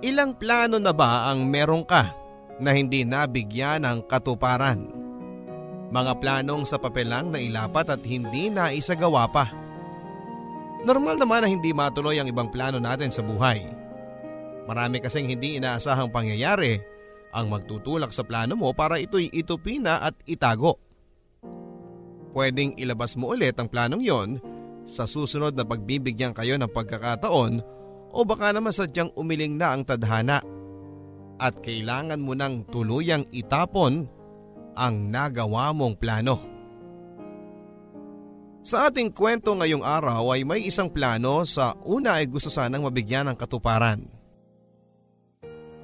[0.00, 2.16] Ilang plano na ba ang meron ka
[2.56, 4.88] na hindi nabigyan ng katuparan?
[5.90, 9.50] Mga planong sa papel lang na ilapat at hindi na isagawa pa.
[10.86, 13.68] Normal naman na hindi matuloy ang ibang plano natin sa buhay.
[14.64, 16.80] Marami kasing hindi inaasahang pangyayari
[17.34, 20.78] ang magtutulak sa plano mo para ito'y itupina at itago.
[22.30, 24.38] Pwedeng ilabas mo ulit ang planong yon
[24.86, 27.60] sa susunod na pagbibigyan kayo ng pagkakataon
[28.10, 30.42] o baka naman sadyang umiling na ang tadhana
[31.40, 34.04] at kailangan mo nang tuluyang itapon
[34.76, 36.36] ang nagawa mong plano.
[38.60, 43.32] Sa ating kwento ngayong araw ay may isang plano sa una ay gusto sanang mabigyan
[43.32, 44.04] ng katuparan.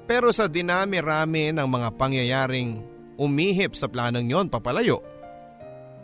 [0.05, 2.79] Pero sa dinami-rami ng mga pangyayaring
[3.17, 5.01] umihip sa planong yon papalayo,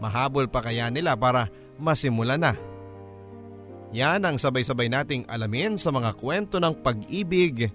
[0.01, 1.47] mahabol pa kaya nila para
[1.77, 2.72] masimula na.
[3.93, 7.69] Yan ang sabay-sabay nating alamin sa mga kwento ng pag-ibig,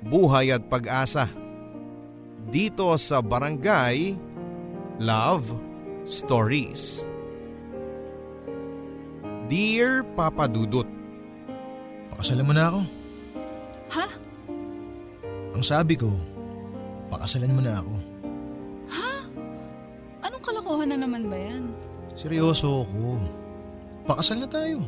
[0.00, 1.28] buhay at pag-asa.
[2.48, 4.16] Dito sa Barangay
[4.96, 5.52] Love
[6.08, 7.04] Stories.
[9.52, 10.88] Dear Papa Dudut,
[12.20, 12.80] Pakasalan mo na ako.
[13.96, 14.06] Ha?
[15.56, 16.12] Ang sabi ko,
[17.08, 17.94] pakasalan mo na ako.
[20.20, 21.72] Anong kalokohan na naman ba yan?
[22.12, 23.24] Seryoso ako.
[24.04, 24.84] Pakasal na tayo.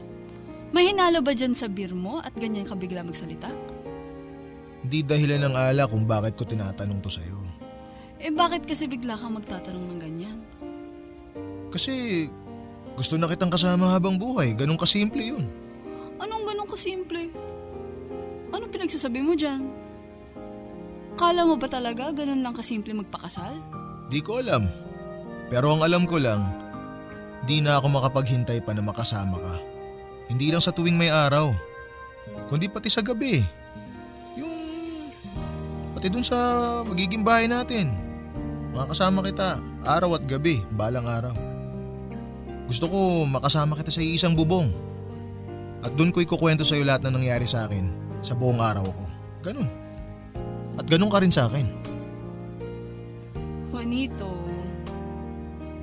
[0.72, 3.52] May hinalo ba dyan sa beer mo at ganyan ka bigla magsalita?
[4.82, 7.38] Hindi dahilan ng ala kung bakit ko tinatanong to sa'yo.
[8.16, 10.38] Eh bakit kasi bigla kang magtatanong ng ganyan?
[11.68, 12.26] Kasi
[12.96, 14.56] gusto na kitang kasama habang buhay.
[14.56, 15.44] Ganun kasimple yun.
[16.16, 17.28] Anong ganun kasimple?
[18.52, 19.68] Anong pinagsasabi mo dyan?
[21.20, 23.60] Kala mo ba talaga ganun lang kasimple magpakasal?
[24.08, 24.72] Di ko alam.
[25.52, 26.48] Pero ang alam ko lang,
[27.44, 29.71] di na ako makapaghintay pa na makasama ka.
[30.26, 31.54] Hindi lang sa tuwing may araw,
[32.46, 33.42] kundi pati sa gabi.
[34.38, 34.54] Yung
[35.96, 36.36] pati dun sa
[36.86, 37.94] magiging bahay natin.
[38.72, 41.36] Makakasama kita araw at gabi, balang araw.
[42.70, 44.72] Gusto ko makasama kita sa isang bubong.
[45.82, 47.90] At dun ko ikukwento sa'yo lahat na nangyari sa akin
[48.22, 49.04] sa buong araw ko.
[49.42, 49.68] Ganun.
[50.78, 51.66] At ganun ka rin sa akin.
[53.68, 54.30] Juanito,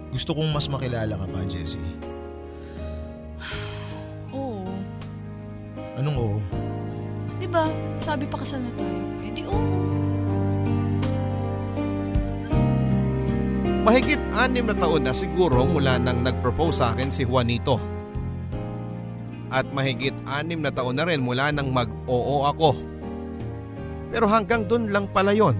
[0.10, 1.84] Gusto kong mas makilala ka pa, Jessie.
[6.00, 6.40] Anong oo?
[7.38, 7.68] Di ba?
[8.00, 9.00] Sabi pa kasal na tayo.
[9.24, 10.00] Eh di oo.
[13.90, 17.82] mahigit anim na taon na siguro mula nang nag-propose sa akin si Juanito.
[19.50, 22.78] At mahigit anim na taon na rin mula nang mag-oo ako.
[24.14, 25.58] Pero hanggang dun lang pala yon.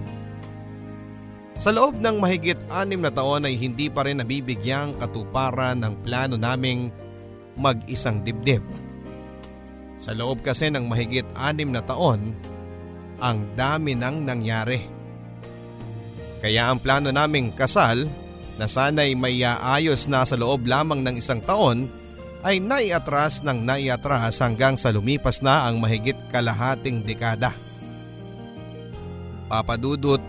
[1.58, 6.38] Sa loob ng mahigit anim na taon ay hindi pa rin nabibigyang katuparan ng plano
[6.38, 6.94] naming
[7.58, 8.62] mag-isang dibdib.
[10.00, 12.32] Sa loob kasi ng mahigit anim na taon,
[13.20, 14.80] ang dami nang nangyari.
[16.40, 18.08] Kaya ang plano naming kasal
[18.56, 21.84] na sana'y may aayos na sa loob lamang ng isang taon
[22.40, 27.52] ay naiatras ng naiatras hanggang sa lumipas na ang mahigit kalahating dekada.
[29.52, 30.24] Papadudot,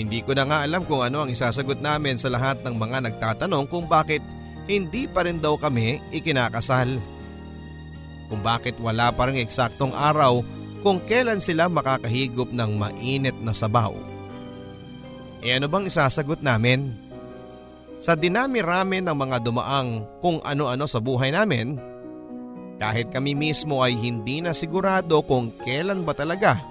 [0.00, 3.68] hindi ko na nga alam kung ano ang isasagot namin sa lahat ng mga nagtatanong
[3.68, 4.24] kung bakit
[4.64, 7.17] hindi pa rin daw kami ikinakasal.
[8.28, 10.44] Kung bakit wala pa rin eksaktong araw
[10.84, 13.96] kung kailan sila makakahigop ng mainit na sabaw.
[15.42, 16.94] E ano bang isasagot namin?
[17.98, 21.74] Sa dinami-rami ng mga dumaang kung ano-ano sa buhay namin,
[22.78, 26.62] kahit kami mismo ay hindi na sigurado kung kailan ba talaga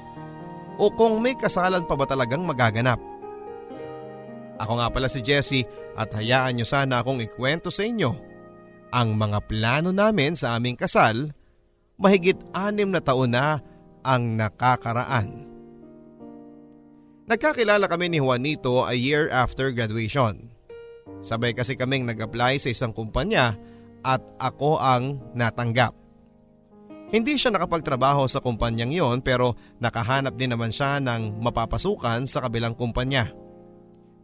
[0.80, 3.02] o kung may kasalan pa ba talagang magaganap.
[4.58, 5.68] Ako nga pala si Jessie
[6.00, 8.12] at hayaan niyo sana akong ikwento sa inyo
[8.92, 11.36] ang mga plano namin sa aming kasal
[11.98, 13.62] mahigit anim na taon na
[14.06, 15.46] ang nakakaraan.
[17.28, 20.48] Nagkakilala kami ni Juanito a year after graduation.
[21.20, 23.60] Sabay kasi kaming nag-apply sa isang kumpanya
[24.06, 25.92] at ako ang natanggap.
[27.08, 32.76] Hindi siya nakapagtrabaho sa kumpanyang yon pero nakahanap din naman siya ng mapapasukan sa kabilang
[32.76, 33.28] kumpanya.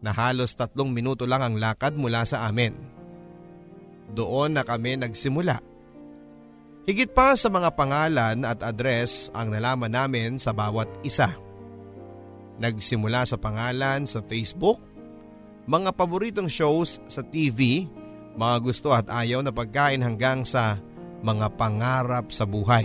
[0.04, 2.76] Na halos tatlong minuto lang ang lakad mula sa amin.
[4.12, 5.73] Doon na kami nagsimula.
[6.84, 11.32] Higit pa sa mga pangalan at address ang nalaman namin sa bawat isa.
[12.60, 14.84] Nagsimula sa pangalan sa Facebook,
[15.64, 17.88] mga paboritong shows sa TV,
[18.36, 20.76] mga gusto at ayaw na pagkain hanggang sa
[21.24, 22.84] mga pangarap sa buhay.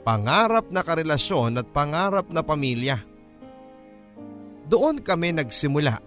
[0.00, 2.96] Pangarap na karelasyon at pangarap na pamilya.
[4.64, 6.00] Doon kami nagsimula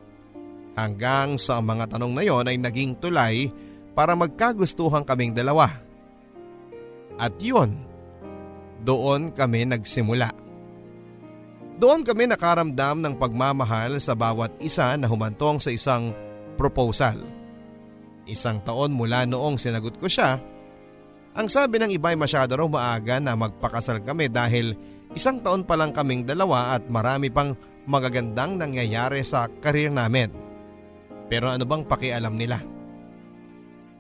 [0.74, 3.54] hanggang sa mga tanong na yon ay naging tulay
[3.94, 5.89] para magkagustuhan kaming dalawa.
[7.20, 7.90] At yun,
[8.80, 10.32] Doon kami nagsimula.
[11.80, 16.12] Doon kami nakaramdam ng pagmamahal sa bawat isa na humantong sa isang
[16.60, 17.20] proposal.
[18.28, 20.40] Isang taon mula noong sinagot ko siya,
[21.36, 24.76] ang sabi ng iba ay masyado raw maaga na magpakasal kami dahil
[25.16, 27.56] isang taon pa lang kaming dalawa at marami pang
[27.88, 30.32] magagandang nangyayari sa karir namin.
[31.32, 32.60] Pero ano bang pakialam nila?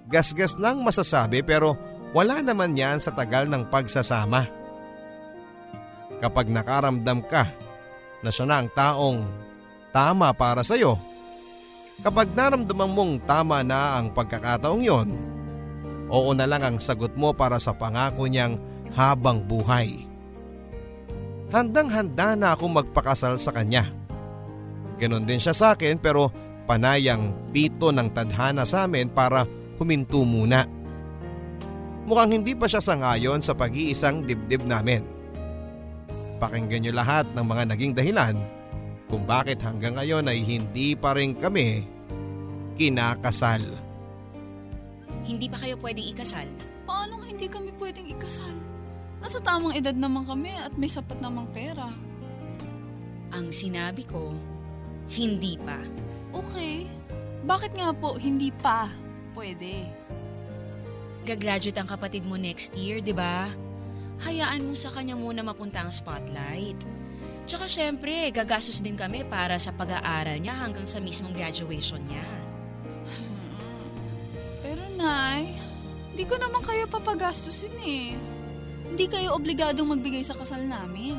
[0.09, 1.77] Gasgas nang masasabi pero
[2.11, 4.49] wala naman yan sa tagal ng pagsasama.
[6.19, 7.47] Kapag nakaramdam ka
[8.19, 9.19] na siya na ang taong
[9.95, 10.99] tama para sa iyo,
[12.03, 15.09] kapag naramdaman mong tama na ang pagkakataong yon,
[16.09, 18.57] oo na lang ang sagot mo para sa pangako niyang
[18.97, 20.09] habang buhay.
[21.49, 23.89] Handang-handa na akong magpakasal sa kanya.
[25.01, 26.29] Ganon din siya sa akin pero
[26.69, 29.49] panayang pito ng tadhana sa amin para
[29.81, 30.78] huminto muna.
[32.07, 35.03] Mukhang hindi pa siya sangayon sa pag-iisang dibdib namin.
[36.39, 38.35] Pakinggan niyo lahat ng mga naging dahilan
[39.09, 41.83] kung bakit hanggang ngayon ay hindi pa rin kami
[42.79, 43.59] kinakasal.
[45.25, 46.47] Hindi pa kayo pwedeng ikasal?
[46.87, 48.55] Paano hindi kami pwedeng ikasal?
[49.19, 51.91] Nasa tamang edad naman kami at may sapat namang pera.
[53.35, 54.31] Ang sinabi ko,
[55.11, 55.83] hindi pa.
[56.31, 56.87] Okay.
[57.43, 58.87] Bakit nga po hindi pa?
[59.35, 59.98] Pwede.
[61.29, 63.53] Gagraduate ang kapatid mo next year, di ba?
[64.25, 66.81] Hayaan mo sa kanya muna mapunta ang spotlight.
[67.45, 72.25] Tsaka syempre, gagastos din kami para sa pag-aaral niya hanggang sa mismong graduation niya.
[74.65, 75.53] Pero Nay,
[76.09, 78.17] hindi ko naman kayo papagastusin eh.
[78.89, 81.13] Hindi kayo obligadong magbigay sa kasal namin.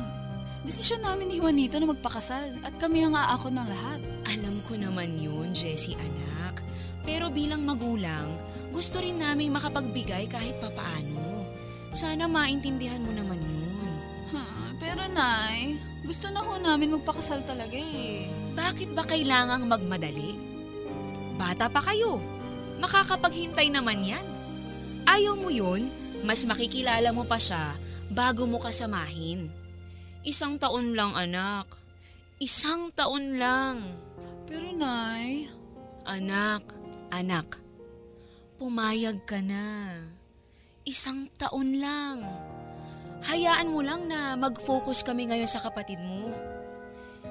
[0.67, 4.03] Desisyon namin ni Juanito na magpakasal at kami ang aako ng lahat.
[4.27, 6.59] Alam ko naman yun, Jessie anak.
[7.01, 8.37] Pero bilang magulang,
[8.69, 11.45] gusto rin namin makapagbigay kahit papaano.
[11.91, 13.93] Sana maintindihan mo naman yun.
[14.31, 14.43] Ha,
[14.79, 15.75] pero Nay,
[16.07, 18.29] gusto na ho namin magpakasal talaga eh.
[18.55, 20.39] Bakit ba kailangang magmadali?
[21.35, 22.21] Bata pa kayo.
[22.79, 24.25] Makakapaghintay naman yan.
[25.05, 25.89] Ayaw mo yun,
[26.21, 27.75] mas makikilala mo pa siya
[28.13, 29.49] bago mo kasamahin.
[30.21, 31.65] Isang taon lang anak.
[32.37, 33.97] Isang taon lang.
[34.45, 35.49] Pero Nay,
[36.05, 36.65] Anak,
[37.11, 37.59] anak.
[38.57, 39.93] Pumayag ka na.
[40.87, 42.25] Isang taon lang.
[43.21, 46.33] Hayaan mo lang na mag-focus kami ngayon sa kapatid mo.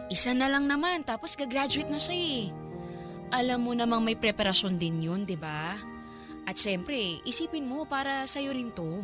[0.07, 2.45] Isa na lang naman, tapos gagraduate na siya eh.
[3.31, 5.75] Alam mo namang may preparasyon din yun, di ba?
[6.47, 9.03] At syempre, isipin mo para sa'yo rin to.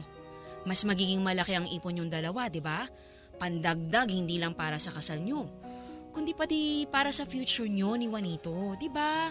[0.66, 2.90] Mas magiging malaki ang ipon yung dalawa, di ba?
[3.38, 5.46] Pandagdag hindi lang para sa kasal nyo,
[6.10, 9.30] kundi pati para sa future nyo ni Juanito, di ba?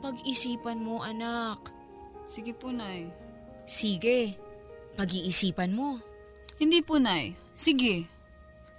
[0.00, 1.76] Pag-isipan mo, anak.
[2.24, 3.12] sige po Nay.
[3.68, 4.40] Sige,
[4.96, 6.00] pag-iisipan mo.
[6.56, 7.36] Hindi po Nay.
[7.52, 8.08] Sige.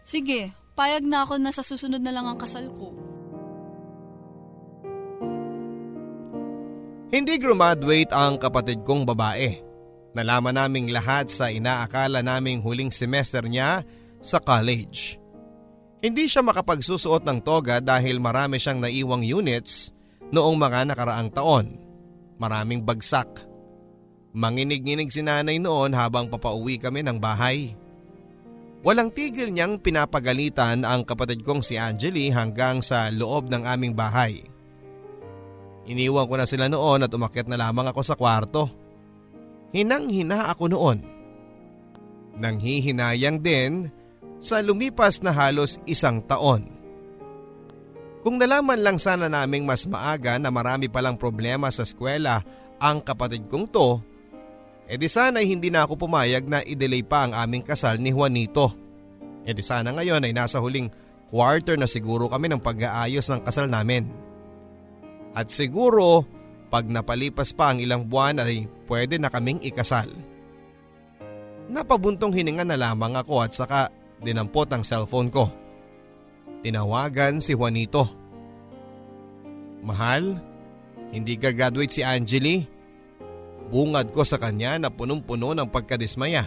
[0.02, 2.90] Sige, payag na ako na sa susunod na lang ang kasal ko.
[7.12, 9.62] Hindi graduate ang kapatid kong babae.
[10.18, 13.86] Nalaman naming lahat sa inaakala naming huling semester niya
[14.24, 15.22] sa college.
[16.02, 19.94] Hindi siya makapagsusuot ng toga dahil marami siyang naiwang units
[20.32, 21.78] noong mga nakaraang taon.
[22.42, 23.48] Maraming bagsak.
[24.32, 27.76] Manginig-nginig si nanay noon habang papauwi kami ng bahay.
[28.82, 34.42] Walang tigil niyang pinapagalitan ang kapatid kong si Angeli hanggang sa loob ng aming bahay.
[35.86, 38.72] Iniwan ko na sila noon at umakyat na lamang ako sa kwarto.
[39.76, 41.00] Hinang-hina ako noon.
[42.42, 43.92] Nanghihinayang din
[44.42, 46.81] sa lumipas na halos isang taon.
[48.22, 52.46] Kung nalaman lang sana naming mas maaga na marami palang problema sa eskwela
[52.78, 53.98] ang kapatid kong to,
[54.86, 58.78] edi sana hindi na ako pumayag na i-delay pa ang aming kasal ni Juanito.
[59.42, 60.94] Edi sana ngayon ay nasa huling
[61.34, 64.06] quarter na siguro kami ng pag-aayos ng kasal namin.
[65.34, 66.22] At siguro
[66.70, 70.14] pag napalipas pa ang ilang buwan ay pwede na kaming ikasal.
[71.72, 73.90] Napabuntong hininga na lamang ako at saka
[74.22, 75.50] dinampot ang cellphone ko.
[76.62, 78.06] Tinawagan si Juanito.
[79.82, 80.38] Mahal,
[81.10, 82.62] hindi gagraduate si Angeli.
[83.74, 86.46] Bungad ko sa kanya na punong-puno ng pagkadismaya.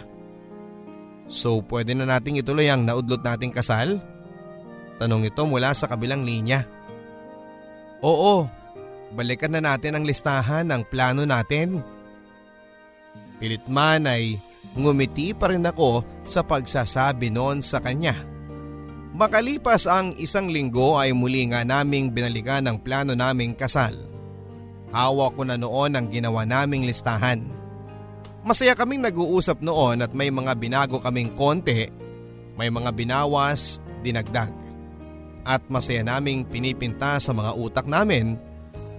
[1.27, 3.99] So pwede na nating ituloy ang naudlot nating kasal?
[5.01, 6.63] Tanong ito mula sa kabilang linya.
[7.99, 8.47] Oo,
[9.11, 11.83] balikan na natin ang listahan ng plano natin.
[13.35, 14.39] Pilit man ay
[14.79, 18.34] ngumiti pa rin ako sa pagsasabi noon sa kanya.
[19.15, 23.95] Makalipas ang isang linggo ay muli nga naming binalikan ang plano naming kasal.
[24.91, 27.39] Hawak ko na noon ang ginawa naming listahan.
[28.43, 31.87] Masaya kaming nag-uusap noon at may mga binago kaming konti,
[32.59, 34.51] may mga binawas, dinagdag.
[35.47, 38.35] At masaya naming pinipinta sa mga utak namin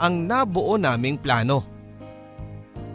[0.00, 1.60] ang nabuo naming plano.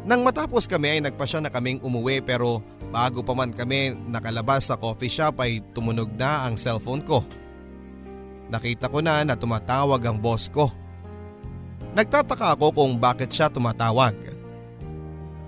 [0.09, 4.75] Nang matapos kami ay nagpasya na kaming umuwi pero bago pa man kami nakalabas sa
[4.75, 7.23] coffee shop ay tumunog na ang cellphone ko.
[8.51, 10.67] Nakita ko na na tumatawag ang boss ko.
[11.95, 14.15] Nagtataka ako kung bakit siya tumatawag.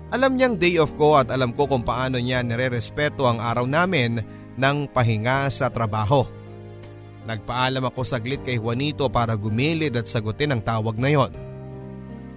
[0.08, 4.24] Alam niyang day off ko at alam ko kung paano niya nire-respeto ang araw namin
[4.56, 6.24] ng pahinga sa trabaho.
[7.24, 11.32] Nagpaalam ako saglit kay Juanito para gumilid at sagutin ang tawag na yon.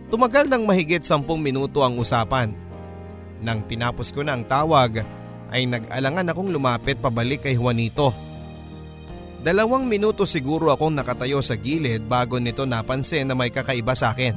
[0.08, 2.67] Tumagal ng mahigit sampung minuto ang usapan.
[3.42, 5.04] Nang tinapos ko na ang tawag
[5.54, 8.12] ay nag-alangan akong lumapit pabalik kay Juanito.
[9.38, 14.36] Dalawang minuto siguro akong nakatayo sa gilid bago nito napansin na may kakaiba sa akin.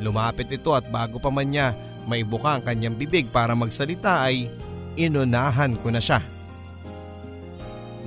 [0.00, 1.76] Lumapit ito at bago pa man niya
[2.08, 4.48] maibuka ang kanyang bibig para magsalita ay
[4.96, 6.18] inunahan ko na siya.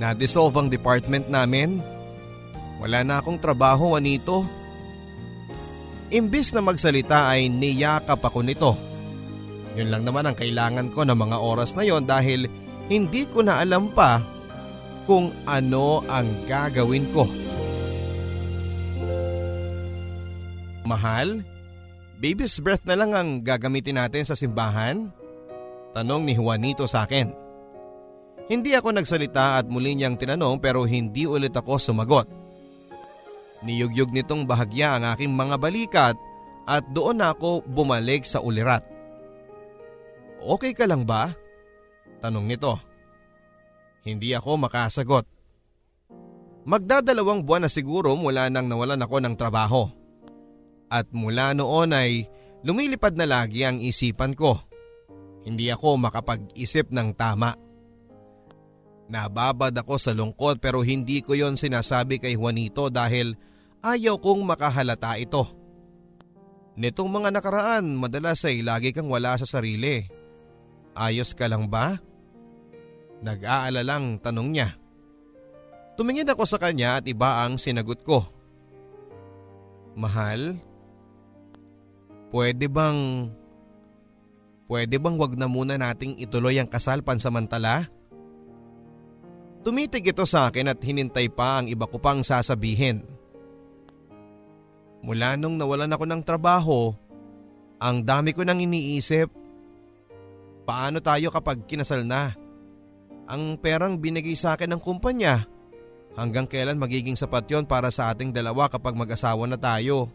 [0.02, 1.78] Na-dissolve ang department namin.
[2.82, 4.42] Wala na akong trabaho anito.
[6.10, 8.74] Imbis na magsalita ay niyakap ako nito.
[9.74, 12.46] Yun lang naman ang kailangan ko ng mga oras na yon dahil
[12.86, 14.22] hindi ko na alam pa
[15.04, 17.26] kung ano ang gagawin ko.
[20.84, 21.42] Mahal,
[22.20, 25.10] baby's breath na lang ang gagamitin natin sa simbahan?
[25.96, 27.32] Tanong ni Juanito sa akin.
[28.44, 32.28] Hindi ako nagsalita at muli niyang tinanong pero hindi ulit ako sumagot.
[33.64, 36.16] Niyugyug nitong bahagya ang aking mga balikat
[36.68, 38.93] at doon ako bumalik sa ulirat.
[40.44, 41.32] Okay ka lang ba?
[42.20, 42.76] Tanong nito.
[44.04, 45.24] Hindi ako makasagot.
[46.68, 49.88] Magdadalawang buwan na siguro mula nang nawalan ako ng trabaho.
[50.92, 52.28] At mula noon ay
[52.60, 54.60] lumilipad na lagi ang isipan ko.
[55.44, 57.56] Hindi ako makapag-isip ng tama.
[59.08, 63.36] Nababad ako sa lungkot pero hindi ko yon sinasabi kay Juanito dahil
[63.84, 65.44] ayaw kong makahalata ito.
[66.80, 70.23] Nitong mga nakaraan madalas ay lagi kang wala sa sarili.
[70.94, 71.98] Ayos ka lang ba?
[73.20, 74.68] Nag-aalalang tanong niya.
[75.94, 78.26] Tumingin ako sa kanya at iba ang sinagot ko.
[79.94, 80.58] Mahal?
[82.34, 83.30] Pwede bang…
[84.64, 87.86] Pwede bang wag na muna nating ituloy ang kasal pansamantala?
[89.64, 93.04] Tumitig ito sa akin at hinintay pa ang iba ko pang sasabihin.
[95.04, 96.92] Mula nung nawalan ako ng trabaho,
[97.76, 99.43] ang dami ko nang iniisip.
[100.64, 102.32] Paano tayo kapag kinasal na?
[103.28, 105.44] Ang perang binigay sa akin ng kumpanya,
[106.16, 110.08] hanggang kailan magiging sapat yon para sa ating dalawa kapag mag-asawa na tayo?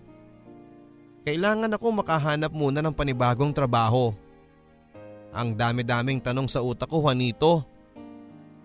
[1.25, 4.13] Kailangan ako makahanap muna ng panibagong trabaho.
[5.29, 7.61] Ang dami-daming tanong sa utak ko, Juanito.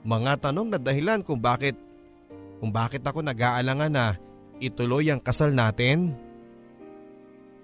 [0.05, 1.77] Mga tanong na dahilan kung bakit
[2.61, 4.07] kung bakit ako nag-aalangan na
[4.57, 6.17] ituloy ang kasal natin.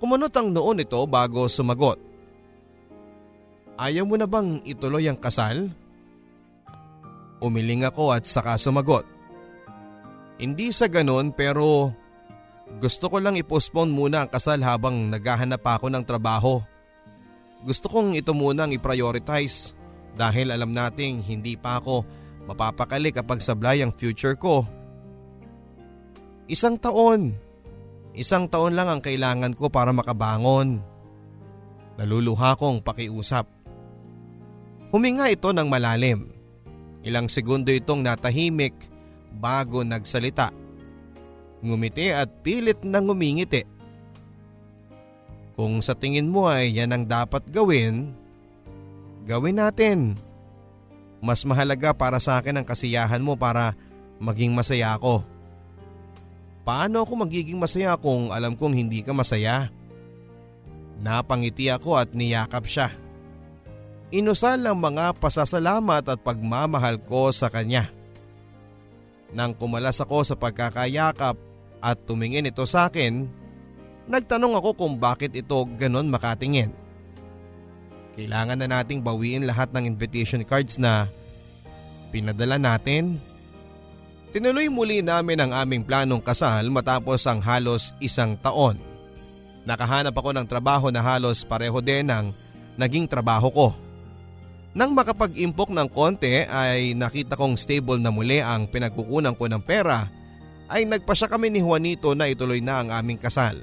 [0.00, 2.09] Kumunot ang noon ito bago sumagot.
[3.80, 5.72] Ayaw mo na bang ituloy ang kasal?
[7.40, 9.08] Umiling ako at saka sumagot.
[10.36, 11.88] Hindi sa ganon pero
[12.76, 16.60] gusto ko lang i-postpone muna ang kasal habang naghahanap ako ng trabaho.
[17.64, 19.72] Gusto kong ito muna ang i-prioritize
[20.12, 22.20] dahil alam nating hindi pa ako
[22.50, 24.66] Mapapakali kapag sablay ang future ko.
[26.50, 27.30] Isang taon.
[28.10, 30.82] Isang taon lang ang kailangan ko para makabangon.
[31.94, 33.59] Naluluha kong pakiusap.
[34.90, 36.26] Huminga ito ng malalim.
[37.06, 38.74] Ilang segundo itong natahimik
[39.38, 40.50] bago nagsalita.
[41.62, 43.62] Ngumiti at pilit na ngumingiti.
[45.54, 48.10] Kung sa tingin mo ay yan ang dapat gawin,
[49.22, 50.18] gawin natin.
[51.22, 53.78] Mas mahalaga para sa akin ang kasiyahan mo para
[54.18, 55.22] maging masaya ako.
[56.66, 59.70] Paano ako magiging masaya kung alam kong hindi ka masaya?
[60.98, 62.90] Napangiti ako at niyakap siya.
[64.10, 67.86] Inusal ang mga pasasalamat at pagmamahal ko sa kanya.
[69.30, 71.38] Nang kumalas ako sa pagkakayakap
[71.78, 73.30] at tumingin ito sa akin,
[74.10, 76.74] nagtanong ako kung bakit ito ganon makatingin.
[78.18, 81.06] Kailangan na nating bawiin lahat ng invitation cards na
[82.10, 83.22] pinadala natin.
[84.34, 88.74] Tinuloy muli namin ang aming planong kasal matapos ang halos isang taon.
[89.62, 92.34] Nakahanap ako ng trabaho na halos pareho din ng
[92.74, 93.68] naging trabaho ko.
[94.70, 100.06] Nang makapag-impok ng konti ay nakita kong stable na muli ang pinagkukunan ko ng pera
[100.70, 103.58] ay nagpasya kami ni Juanito na ituloy na ang aming kasal.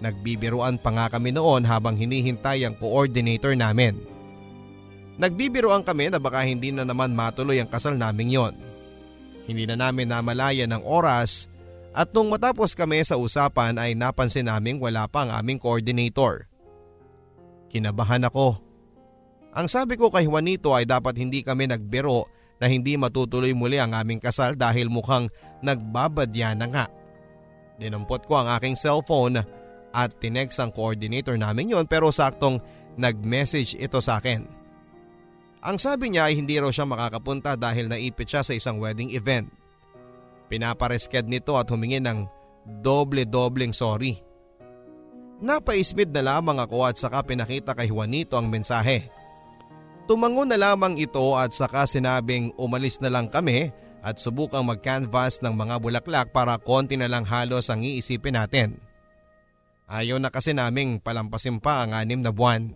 [0.00, 4.00] Nagbibiruan pa nga kami noon habang hinihintay ang coordinator namin.
[5.20, 8.56] Nagbibiroan kami na baka hindi na naman matuloy ang kasal naming yon.
[9.44, 11.48] Hindi na namin namalayan ng oras
[11.96, 16.44] at nung matapos kami sa usapan ay napansin naming wala pa ang aming coordinator.
[17.72, 18.65] Kinabahan ako.
[19.56, 22.28] Ang sabi ko kay Juanito ay dapat hindi kami nagbiro
[22.60, 25.32] na hindi matutuloy muli ang aming kasal dahil mukhang
[25.64, 26.86] nagbabadya na nga.
[27.80, 29.40] Dinampot ko ang aking cellphone
[29.96, 32.60] at tinext ang coordinator namin yon pero saktong
[33.00, 34.44] nag-message ito sa akin.
[35.64, 39.48] Ang sabi niya ay hindi raw siya makakapunta dahil naipit siya sa isang wedding event.
[40.52, 42.28] Pinaparesked nito at humingi ng
[42.84, 44.20] doble-dobleng sorry.
[45.40, 49.25] Napaismid na lamang ako at saka pinakita kay Juanito ang mensahe.
[50.06, 53.74] Tumango na lamang ito at saka sinabing umalis na lang kami
[54.06, 58.78] at subukang mag-canvas ng mga bulaklak para konti na lang halos ang iisipin natin.
[59.90, 62.70] Ayaw na kasi naming palampasin pa ang anim na buwan.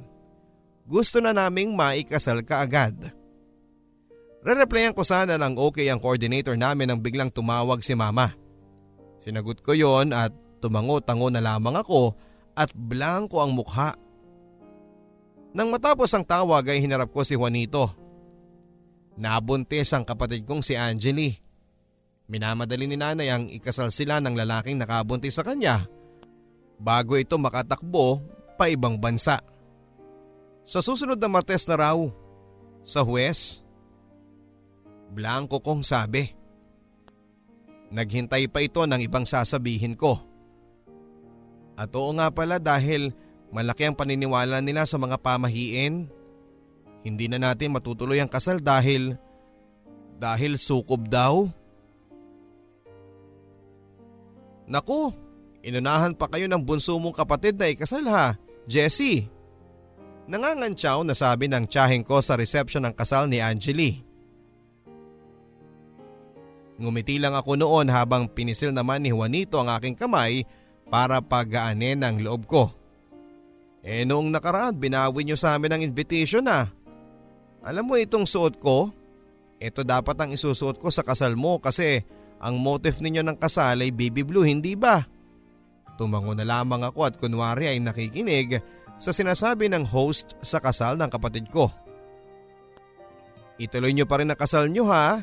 [0.91, 3.15] Gusto na naming maikasal ka agad.
[4.43, 8.35] Re-replyan ko sana ng okay ang coordinator namin nang biglang tumawag si mama.
[9.23, 12.19] Sinagot ko yon at tumango-tango na lamang ako
[12.59, 13.95] at blanko ang mukha.
[15.51, 17.91] Nang matapos ang tawag ay hinarap ko si Juanito.
[19.19, 21.35] Nabuntis ang kapatid kong si Angeli.
[22.31, 25.83] Minamadali ni nanay ang ikasal sila ng lalaking nakabuntis sa kanya
[26.81, 28.25] bago ito makatakbo
[28.57, 29.43] pa ibang bansa.
[30.65, 31.99] Sa susunod na Martes na raw,
[32.87, 33.61] sa huwes.
[35.11, 36.31] Blanco kong sabi.
[37.91, 40.23] Naghintay pa ito ng ibang sasabihin ko.
[41.75, 43.11] At oo nga pala dahil
[43.51, 46.07] malaki ang paniniwala nila sa mga pamahiin.
[47.01, 49.19] Hindi na natin matutuloy ang kasal dahil,
[50.19, 51.49] dahil sukob daw.
[54.71, 55.11] Naku,
[55.67, 58.39] inunahan pa kayo ng bunso mong kapatid na ikasal ha,
[58.71, 59.27] Jessie.
[60.31, 64.07] Nangangantsaw na sabi ng tiyahing ko sa reception ng kasal ni Angeli.
[66.81, 70.47] Ngumiti lang ako noon habang pinisil naman ni Juanito ang aking kamay
[70.87, 72.80] para pagaanin ang loob ko.
[73.81, 76.69] Eh noong nakaraan binawi niyo sa amin ang invitation na.
[77.65, 78.93] Alam mo itong suot ko?
[79.61, 82.01] Ito dapat ang isusuot ko sa kasal mo kasi
[82.41, 85.05] ang motif ninyo ng kasal ay baby blue hindi ba?
[86.01, 88.65] Tumango na lamang ako at kunwari ay nakikinig
[88.97, 91.69] sa sinasabi ng host sa kasal ng kapatid ko.
[93.61, 95.21] Ituloy niyo pa rin ang kasal niyo ha.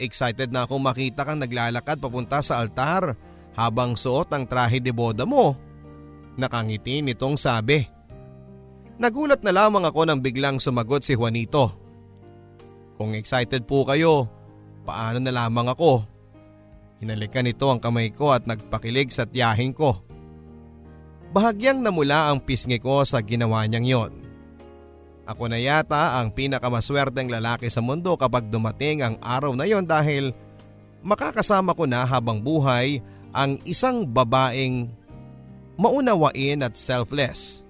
[0.00, 3.12] Excited na akong makita kang naglalakad papunta sa altar
[3.52, 5.52] habang suot ang trahe de boda mo.
[6.40, 7.93] Nakangiti nitong sabi.
[8.94, 11.74] Nagulat na lamang ako nang biglang sumagot si Juanito.
[12.94, 14.30] Kung excited po kayo,
[14.86, 16.06] paano na lamang ako?
[17.02, 19.98] Hinalikan nito ang kamay ko at nagpakilig sa tiyahin ko.
[21.34, 24.12] Bahagyang namula ang pisngi ko sa ginawa niyang yon.
[25.26, 30.30] Ako na yata ang pinakamaswerteng lalaki sa mundo kapag dumating ang araw na yon dahil
[31.02, 33.02] makakasama ko na habang buhay
[33.34, 34.86] ang isang babaeng
[35.74, 37.63] maunawain at selfless.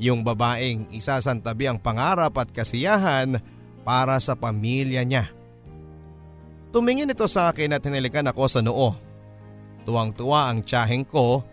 [0.00, 3.36] Yung babaeng isasantabi ang pangarap at kasiyahan
[3.84, 5.28] para sa pamilya niya.
[6.72, 8.96] Tumingin ito sa akin at hinilikan ako sa noo.
[9.84, 11.44] Tuwang-tuwa ang tiyaheng ko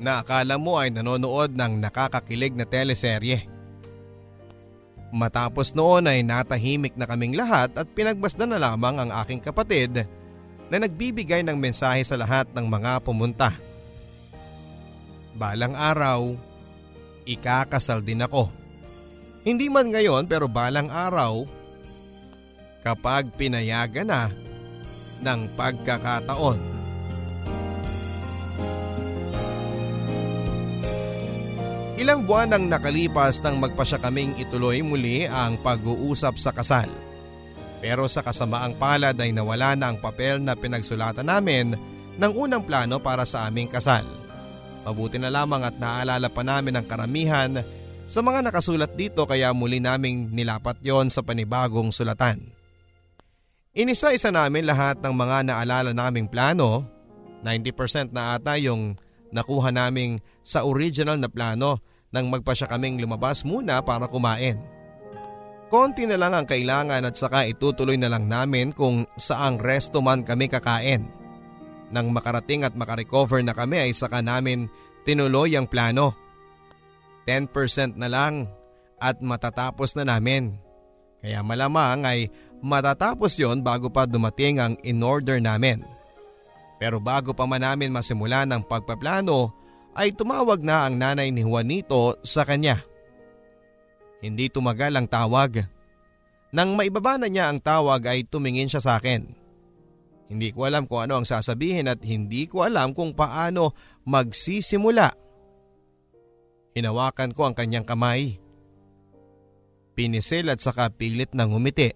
[0.00, 3.44] na akala mo ay nanonood ng nakakakilig na teleserye.
[5.12, 10.08] Matapos noon ay natahimik na kaming lahat at pinagbasdan na lamang ang aking kapatid
[10.68, 13.50] na nagbibigay ng mensahe sa lahat ng mga pumunta.
[15.34, 16.36] Balang araw,
[17.28, 18.48] ikakasal din ako.
[19.44, 21.44] Hindi man ngayon pero balang araw,
[22.80, 24.32] kapag pinayagan na
[25.20, 26.60] ng pagkakataon.
[31.98, 36.86] Ilang buwan ang nakalipas nang magpasya kaming ituloy muli ang pag-uusap sa kasal.
[37.82, 41.74] Pero sa kasamaang palad ay nawala na ang papel na pinagsulatan namin
[42.14, 44.06] ng unang plano para sa aming kasal.
[44.88, 47.60] Mabuti na lamang at naalala pa namin ang karamihan
[48.08, 52.40] sa mga nakasulat dito kaya muli naming nilapat yon sa panibagong sulatan.
[53.76, 56.88] Inisa-isa namin lahat ng mga naalala naming plano,
[57.44, 58.96] 90% na ata yung
[59.28, 64.56] nakuha naming sa original na plano nang magpasya kaming lumabas muna para kumain.
[65.68, 70.24] Konti na lang ang kailangan at saka itutuloy na lang namin kung saang resto man
[70.24, 71.17] kami kakain.
[71.88, 74.68] Nang makarating at makarecover na kami ay saka namin
[75.08, 76.12] tinuloy ang plano.
[77.24, 78.48] 10% na lang
[79.00, 80.56] at matatapos na namin.
[81.20, 82.28] Kaya malamang ay
[82.60, 85.84] matatapos yon bago pa dumating ang in-order namin.
[86.78, 89.50] Pero bago pa man namin masimulan ang pagpaplano
[89.98, 92.78] ay tumawag na ang nanay ni Juanito sa kanya.
[94.22, 95.62] Hindi tumagal ang tawag
[96.48, 99.47] Nang maibaba na niya ang tawag ay tumingin siya sa akin.
[100.28, 103.72] Hindi ko alam kung ano ang sasabihin at hindi ko alam kung paano
[104.04, 105.08] magsisimula.
[106.76, 108.36] Hinawakan ko ang kanyang kamay.
[109.96, 111.90] Pinisil at saka pilit ng umiti.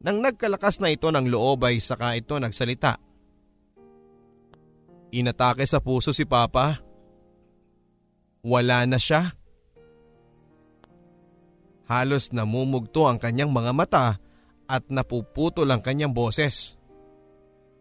[0.00, 2.96] Nang nagkalakas na ito ng loob ay saka ito nagsalita.
[5.14, 6.80] Inatake sa puso si Papa.
[8.42, 9.28] Wala na siya.
[11.84, 14.06] Halos namumugto ang kanyang mga mata
[14.64, 16.80] at napuputol ang kanyang boses.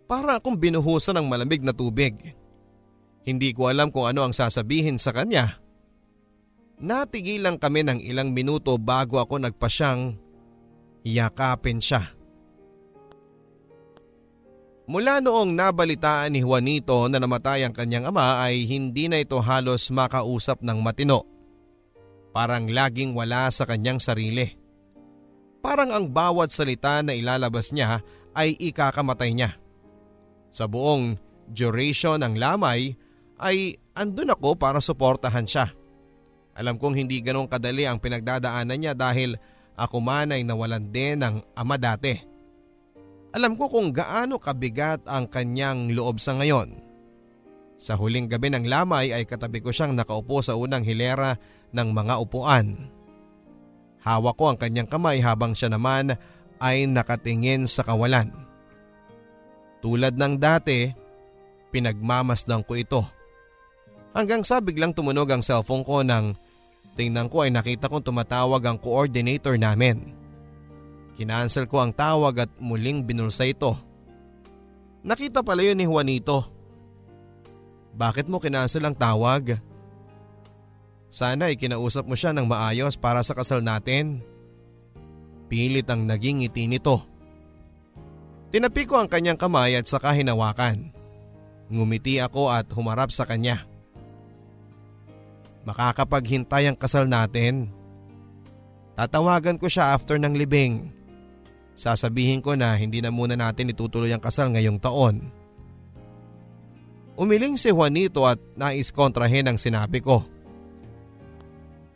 [0.03, 2.35] Para akong binuhusan ng malamig na tubig.
[3.23, 5.63] Hindi ko alam kung ano ang sasabihin sa kanya.
[6.83, 10.19] Natigilan kami ng ilang minuto bago ako nagpasyang
[11.07, 12.03] yakapin siya.
[14.83, 19.87] Mula noong nabalitaan ni Juanito na namatay ang kanyang ama ay hindi na ito halos
[19.87, 21.23] makausap ng matino.
[22.35, 24.59] Parang laging wala sa kanyang sarili.
[25.63, 28.03] Parang ang bawat salita na ilalabas niya
[28.35, 29.62] ay ikakamatay niya.
[30.53, 31.17] Sa buong
[31.49, 32.93] duration ng lamay
[33.41, 35.73] ay andun ako para suportahan siya.
[36.53, 39.33] Alam kong hindi ganong kadali ang pinagdadaanan niya dahil
[39.73, 42.13] ako man ay nawalan din ng ama dati.
[43.33, 46.77] Alam ko kung gaano kabigat ang kanyang loob sa ngayon.
[47.81, 51.41] Sa huling gabi ng lamay ay katabi ko siyang nakaupo sa unang hilera
[51.73, 52.93] ng mga upuan.
[54.05, 56.13] Hawak ko ang kanyang kamay habang siya naman
[56.61, 58.52] ay nakatingin sa kawalan.
[59.83, 60.87] Tulad ng dati,
[61.75, 63.03] pinagmamasdan ko ito.
[64.15, 66.39] Hanggang sa biglang tumunog ang cellphone ko nang
[66.95, 70.15] tingnan ko ay nakita kong tumatawag ang coordinator namin.
[71.19, 73.75] Kinansel ko ang tawag at muling binulsa ito.
[75.03, 76.47] Nakita pala yun ni Juanito.
[77.93, 79.59] Bakit mo kinansel ang tawag?
[81.13, 84.23] Sana ay kinausap mo siya ng maayos para sa kasal natin.
[85.51, 87.12] Pilit ang naging ngiti nito.
[88.53, 90.93] Tinapi ko ang kanyang kamay at saka hinawakan.
[91.73, 93.65] Ngumiti ako at humarap sa kanya.
[95.65, 97.73] Makakapaghintay ang kasal natin.
[98.93, 100.93] Tatawagan ko siya after ng libing.
[101.73, 105.33] Sasabihin ko na hindi na muna natin itutuloy ang kasal ngayong taon.
[107.17, 110.21] Umiling si Juanito at nais kontrahin ang sinabi ko.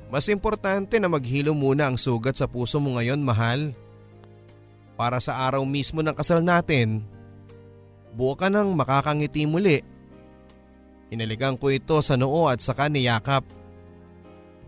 [0.10, 3.78] Mas importante na maghilo muna ang sugat sa puso mo ngayon, mahal.
[4.98, 7.06] Para sa araw mismo ng kasal natin,
[8.18, 9.86] buo ka nang makakangiti muli.
[11.14, 13.46] Hinalikan ko ito sa noo at saka niyakap.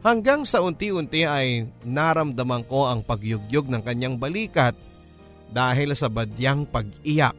[0.05, 4.77] Hanggang sa unti-unti ay naramdaman ko ang pagyugyog ng kanyang balikat
[5.49, 7.35] dahil sa badyang pag-iyak.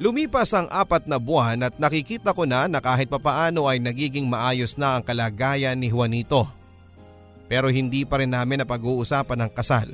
[0.00, 4.80] Lumipas ang apat na buwan at nakikita ko na na kahit papaano ay nagiging maayos
[4.80, 6.59] na ang kalagayan ni Juanito.
[7.50, 9.90] Pero hindi pa rin namin napag-uusapan ang kasal.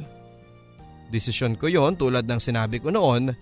[1.09, 3.33] Desisyon ko yon tulad ng sinabi ko noon,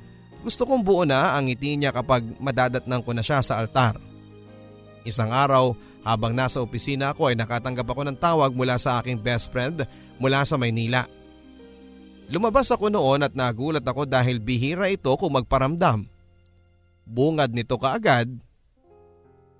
[0.46, 3.98] gusto kong buo na ang ngiti niya kapag madadatnang ko na siya sa altar.
[5.02, 5.74] Isang araw
[6.06, 9.82] habang nasa opisina ako ay nakatanggap ako ng tawag mula sa aking best friend
[10.20, 11.10] mula sa Maynila.
[12.28, 16.06] Lumabas ako noon at nagulat ako dahil bihira ito kung magparamdam.
[17.04, 18.32] Bungad nito kaagad.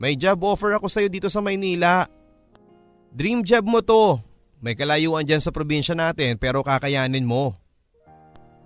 [0.01, 2.09] May job offer ako sa iyo dito sa Maynila.
[3.13, 4.21] Dream job mo to.
[4.65, 7.53] May kalayuan dyan sa probinsya natin pero kakayanin mo.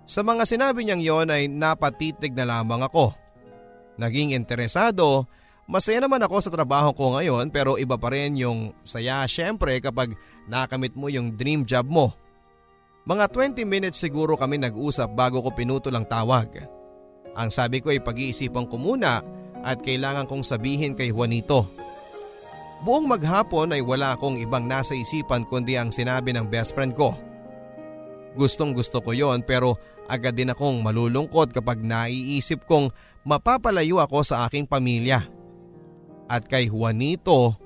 [0.07, 3.11] Sa mga sinabi niyang yon ay napatitig na lamang ako.
[3.99, 5.27] Naging interesado,
[5.67, 10.15] masaya naman ako sa trabaho ko ngayon pero iba pa rin yung saya syempre kapag
[10.47, 12.15] nakamit mo yung dream job mo.
[13.03, 16.63] Mga 20 minutes siguro kami nag-usap bago ko pinutol ang tawag.
[17.35, 19.19] Ang sabi ko ay pag-iisipan ko muna
[19.67, 21.67] at kailangan kong sabihin kay Juanito.
[22.79, 27.19] Buong maghapon ay wala akong ibang nasa isipan kundi ang sinabi ng best friend ko.
[28.39, 29.75] Gustong gusto ko yon pero
[30.07, 32.87] agad din akong malulungkot kapag naiisip kong
[33.27, 35.19] mapapalayo ako sa aking pamilya.
[36.29, 37.57] At kay Juanito,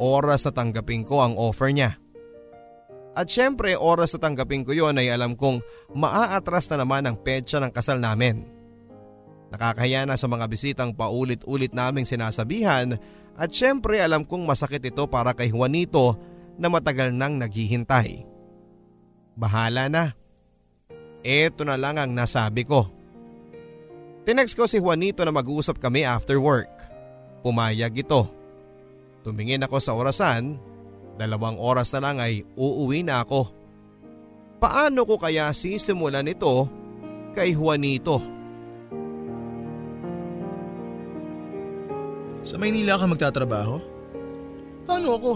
[0.00, 2.00] oras na tanggapin ko ang offer niya.
[3.12, 5.60] At syempre oras na tanggapin ko yon ay alam kong
[5.92, 8.48] maaatras na naman ang petsa ng kasal namin.
[9.52, 12.96] Nakakahiya na sa mga bisitang paulit-ulit naming sinasabihan
[13.36, 16.20] at syempre alam kong masakit ito para kay Juanito
[16.60, 18.28] na matagal nang naghihintay.
[19.34, 20.12] Bahala na.
[21.22, 22.90] Ito na lang ang nasabi ko.
[24.22, 26.70] Tinext ko si Juanito na mag-uusap kami after work.
[27.42, 28.30] Pumayag ito.
[29.22, 30.58] Tumingin ako sa orasan,
[31.18, 33.50] dalawang oras na lang ay uuwi na ako.
[34.62, 36.70] Paano ko kaya sisimulan ito
[37.34, 38.22] kay Juanito?
[42.42, 43.78] Sa Maynila ka magtatrabaho?
[44.82, 45.32] Paano ako?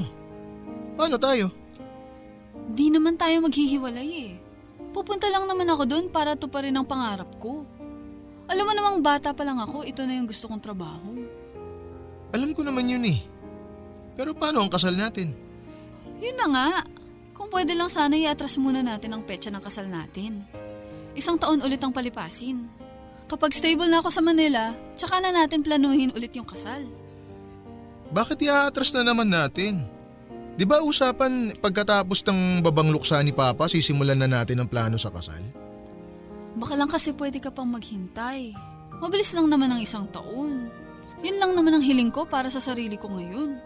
[0.99, 1.55] Paano tayo?
[2.66, 4.35] Di naman tayo maghihiwalay eh.
[4.90, 7.62] Pupunta lang naman ako doon para tuparin ang pangarap ko.
[8.51, 11.14] Alam mo namang bata pa lang ako, ito na yung gusto kong trabaho.
[12.35, 13.23] Alam ko naman yun eh.
[14.19, 15.31] Pero paano ang kasal natin?
[16.19, 16.69] Yun na nga.
[17.37, 20.42] Kung pwede lang sana iatras muna natin ang petsa ng kasal natin.
[21.12, 22.86] Isang taon ulit ang palipasin.
[23.27, 26.87] Kapag stable na ako sa Manila, tsaka na natin planuhin ulit yung kasal.
[28.15, 29.83] Bakit i-atras na naman natin?
[30.55, 35.11] Di ba usapan pagkatapos ng babang luksa ni Papa, sisimulan na natin ang plano sa
[35.11, 35.43] kasal?
[36.57, 38.55] Baka lang kasi pwede ka pang maghintay.
[39.03, 40.71] Mabilis lang naman ang isang taon.
[41.21, 43.59] Yun lang naman ang hiling ko para sa sarili ko ngayon.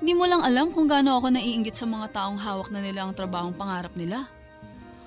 [0.00, 3.12] Hindi mo lang alam kung gaano ako naiinggit sa mga taong hawak na nila ang
[3.12, 4.30] trabahong pangarap nila.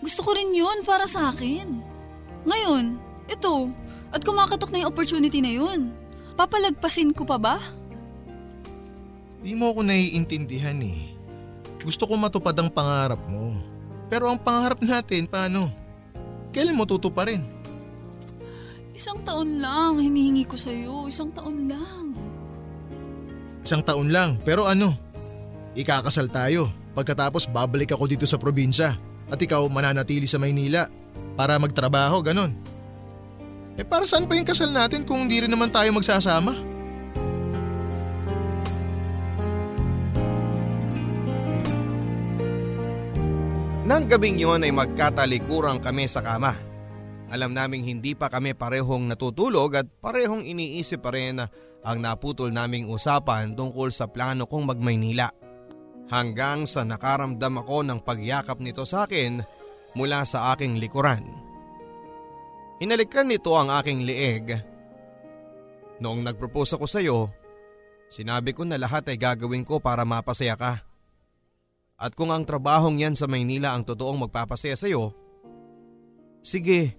[0.03, 1.81] Gusto ko rin yun para sa akin.
[2.45, 3.71] Ngayon, ito,
[4.11, 5.91] at kumakatok na yung opportunity na yun.
[6.39, 7.55] Papalagpasin ko pa ba?
[9.43, 11.13] Di mo ako naiintindihan eh.
[11.83, 13.55] Gusto ko matupad ang pangarap mo.
[14.07, 15.71] Pero ang pangarap natin, paano?
[16.55, 17.43] Kailan mo tutuparin?
[18.97, 21.05] Isang taon lang, hinihingi ko sa'yo.
[21.05, 22.17] Isang taon lang.
[23.61, 24.95] Isang taon lang, pero ano?
[25.77, 26.71] Ikakasal tayo.
[26.97, 28.97] Pagkatapos babalik ako dito sa probinsya
[29.29, 30.89] at ikaw mananatili sa Maynila
[31.37, 32.57] para magtrabaho, ganon.
[33.77, 36.77] Eh para saan pa yung kasal natin kung hindi rin naman tayo magsasama?
[43.87, 46.51] Nang gabing yon ay magkatalikuran kami sa kama.
[47.31, 51.39] Alam naming hindi pa kami parehong natutulog at parehong iniisip pa rin
[51.87, 55.31] ang naputol naming usapan tungkol sa plano kong magmaynila.
[56.11, 59.39] Hanggang sa nakaramdam ako ng pagyakap nito sa akin
[59.95, 61.46] mula sa aking likuran.
[62.77, 64.53] Hinalikan nito ang aking lieg.
[65.97, 67.33] Noong nagpropose ako sa iyo,
[68.05, 70.85] sinabi ko na lahat ay gagawin ko para mapasaya ka.
[71.97, 75.17] At kung ang trabahong yan sa Maynila ang totoong magpapasaya sa iyo,
[76.45, 76.93] sige,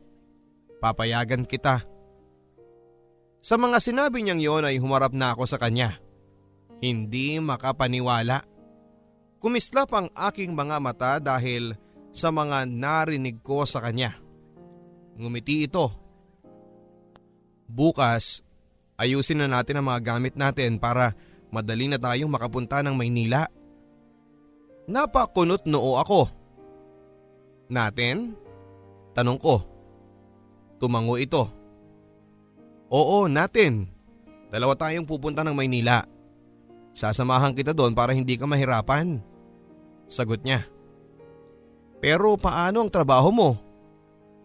[0.83, 1.87] papayagan kita.
[3.39, 5.95] Sa mga sinabi niyang yon ay humarap na ako sa kanya.
[6.83, 8.43] Hindi makapaniwala.
[9.39, 11.79] Kumislap ang aking mga mata dahil
[12.11, 14.28] sa mga narinig ko sa kanya.
[15.19, 15.91] Ngumiti ito.
[17.67, 18.47] Bukas,
[18.95, 21.19] ayusin na natin ang mga gamit natin para
[21.51, 23.51] madali na tayong makapunta ng Maynila.
[24.87, 26.31] Napakunot noo ako.
[27.69, 28.39] Natin?
[29.13, 29.61] Tanong ko.
[30.79, 31.51] Tumango ito.
[32.89, 33.91] Oo, natin.
[34.49, 36.07] Dalawa tayong pupunta ng Maynila.
[36.97, 39.21] Sasamahan kita doon para hindi ka mahirapan.
[40.09, 40.65] Sagot niya.
[42.01, 43.68] Pero paano ang trabaho mo?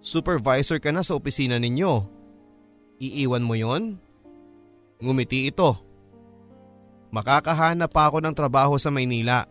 [0.03, 2.03] Supervisor ka na sa opisina ninyo.
[2.99, 3.95] Iiwan mo yon?
[4.99, 5.79] Ngumiti ito.
[7.15, 9.47] Makakahanap pa ako ng trabaho sa Maynila.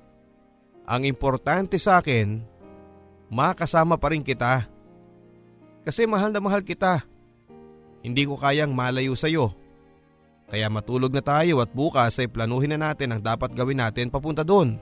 [0.85, 2.45] Ang importante sa akin,
[3.33, 4.69] makasama pa rin kita.
[5.89, 7.01] Kasi mahal na mahal kita.
[8.05, 9.57] Hindi ko kayang malayo sa iyo.
[10.53, 14.45] Kaya matulog na tayo at bukas ay planuhin na natin ang dapat gawin natin papunta
[14.45, 14.77] doon.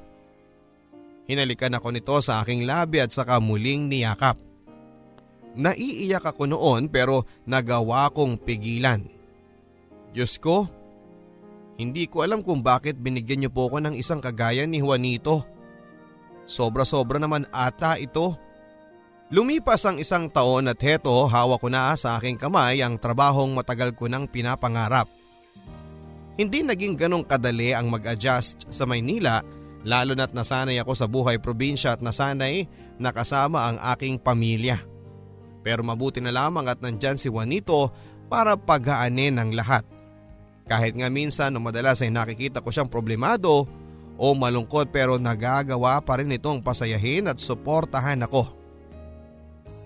[1.30, 4.49] Hinalikan ako nito sa aking labi at saka muling niyakap.
[5.58, 9.02] Naiiyak ako noon pero nagawa kong pigilan.
[10.14, 10.66] Diyos ko,
[11.80, 15.48] hindi ko alam kung bakit binigyan niyo po ako ng isang kagaya ni Juanito.
[16.44, 18.36] Sobra-sobra naman ata ito.
[19.30, 23.94] Lumipas ang isang taon at heto hawak ko na sa aking kamay ang trabahong matagal
[23.94, 25.06] ko nang pinapangarap.
[26.34, 29.38] Hindi naging ganong kadali ang mag-adjust sa Maynila
[29.86, 32.68] lalo na't nasanay ako sa buhay probinsya at nasanay
[33.00, 34.89] nakasama ang aking pamilya.
[35.60, 37.92] Pero mabuti na lamang at nandyan si Juanito
[38.32, 39.84] para paghaanin ang lahat.
[40.70, 43.66] Kahit nga minsan o madalas ay nakikita ko siyang problemado
[44.20, 48.46] o malungkot pero nagagawa pa rin itong pasayahin at suportahan ako.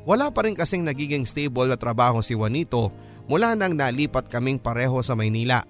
[0.05, 2.93] Wala pa rin kasing nagiging stable na trabaho si Juanito
[3.25, 5.65] mula nang nalipat kaming pareho sa Maynila.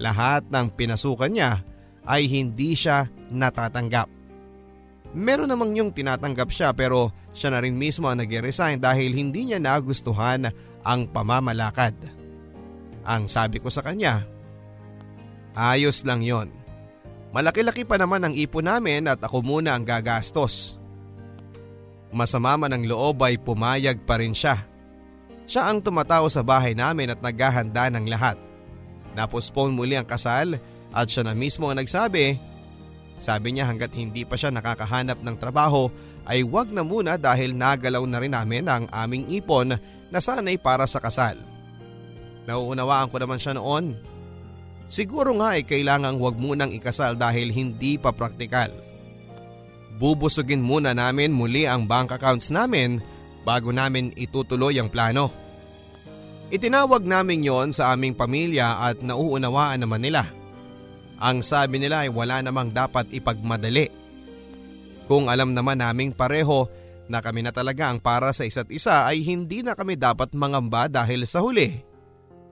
[0.00, 1.60] Lahat ng pinasukan niya
[2.08, 4.17] ay hindi siya natatanggap.
[5.16, 9.60] Meron namang yung tinatanggap siya pero siya na rin mismo ang nag-resign dahil hindi niya
[9.60, 10.52] nagustuhan
[10.84, 11.96] ang pamamalakad.
[13.08, 14.20] Ang sabi ko sa kanya,
[15.56, 16.52] ayos lang yon.
[17.32, 20.76] Malaki-laki pa naman ang ipon namin at ako muna ang gagastos.
[22.08, 24.56] Masama man ang loob ay pumayag pa rin siya.
[25.48, 28.36] Siya ang tumatao sa bahay namin at naghahanda ng lahat.
[29.12, 30.56] Napospone muli ang kasal
[30.92, 32.36] at siya na mismo ang nagsabi.
[33.18, 35.90] Sabi niya hanggat hindi pa siya nakakahanap ng trabaho
[36.24, 39.74] ay wag na muna dahil nagalaw na rin namin ang aming ipon
[40.08, 41.38] na sanay para sa kasal.
[42.46, 43.98] Nauunawaan ko naman siya noon.
[44.88, 48.72] Siguro nga ay kailangang wag munang ikasal dahil hindi pa praktikal.
[49.98, 53.02] bubusugin muna namin muli ang bank accounts namin
[53.42, 55.34] bago namin itutuloy ang plano.
[56.48, 60.37] Itinawag namin yon sa aming pamilya at nauunawaan naman nila.
[61.18, 63.90] Ang sabi nila ay wala namang dapat ipagmadali.
[65.10, 66.70] Kung alam naman naming pareho
[67.08, 70.86] na kami na talaga ang para sa isa't isa ay hindi na kami dapat mangamba
[70.86, 71.82] dahil sa huli.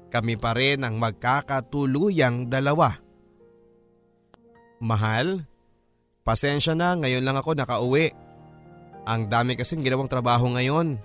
[0.08, 2.96] Kami pa rin ang magkakatuluyang dalawa.
[4.80, 5.44] Mahal,
[6.24, 8.10] pasensya na ngayon lang ako nakauwi.
[9.06, 10.98] Ang dami kasing ginawang trabaho ngayon.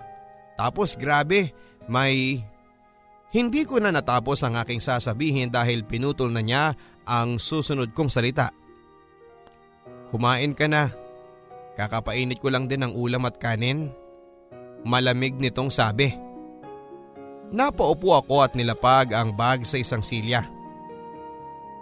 [0.58, 1.54] Tapos grabe,
[1.86, 2.42] may...
[3.32, 8.50] Hindi ko na natapos ang aking sasabihin dahil pinutol na niya ang susunod kong salita.
[10.12, 10.92] Kumain ka na.
[11.72, 13.88] Kakapainit ko lang din ng ulam at kanin.
[14.84, 16.12] Malamig nitong sabi.
[17.52, 20.44] Napaupo ako at nilapag ang bag sa isang silya.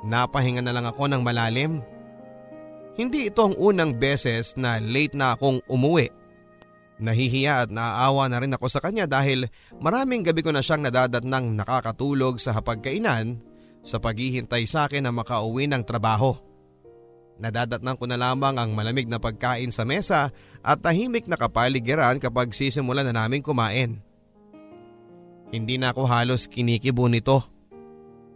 [0.07, 1.83] Napahinga na lang ako ng malalim.
[2.95, 6.11] Hindi ito ang unang beses na late na akong umuwi.
[7.01, 9.49] Nahihiya at naaawa na rin ako sa kanya dahil
[9.81, 13.41] maraming gabi ko na siyang nadadatnang nakakatulog sa hapagkainan
[13.81, 16.37] sa paghihintay sa akin na makauwi ng trabaho.
[17.41, 20.29] Nadadatnang ko na lamang ang malamig na pagkain sa mesa
[20.61, 23.97] at tahimik na kapaligiran kapag sisimulan na namin kumain.
[25.49, 27.41] Hindi na ako halos kinikibo nito.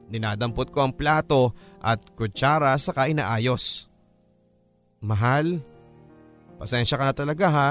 [0.08, 1.52] Dinadampot ko ang plato
[1.84, 3.92] at kutsara sa inaayos.
[5.04, 5.60] Mahal,
[6.56, 7.70] pasensya ka na talaga ha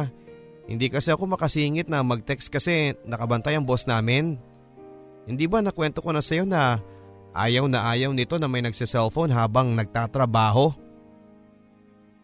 [0.64, 4.40] hindi kasi ako makasingit na mag-text kasi nakabantay ang boss namin.
[5.28, 6.80] Hindi ba nakwento ko na sa'yo na
[7.34, 10.72] ayaw na ayaw nito na may nagsiselfone habang nagtatrabaho?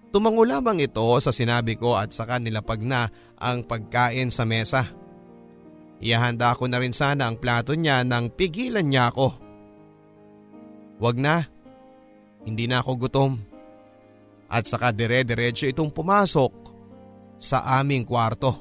[0.10, 4.90] Tumango lamang ito sa sinabi ko at saka nilapag na ang pagkain sa mesa.
[6.02, 9.28] Ihanda ko na rin sana ang plato niya nang pigilan niya ako.
[10.98, 11.46] Wag na,
[12.48, 13.32] hindi na ako gutom.
[14.50, 16.52] At saka dire-diretso itong pumasok
[17.38, 18.58] sa aming kwarto.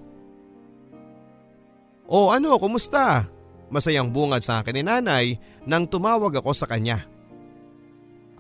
[2.04, 3.24] O ano, kumusta?
[3.68, 5.26] Masayang bungad sa akin ni nanay
[5.68, 7.04] nang tumawag ako sa kanya.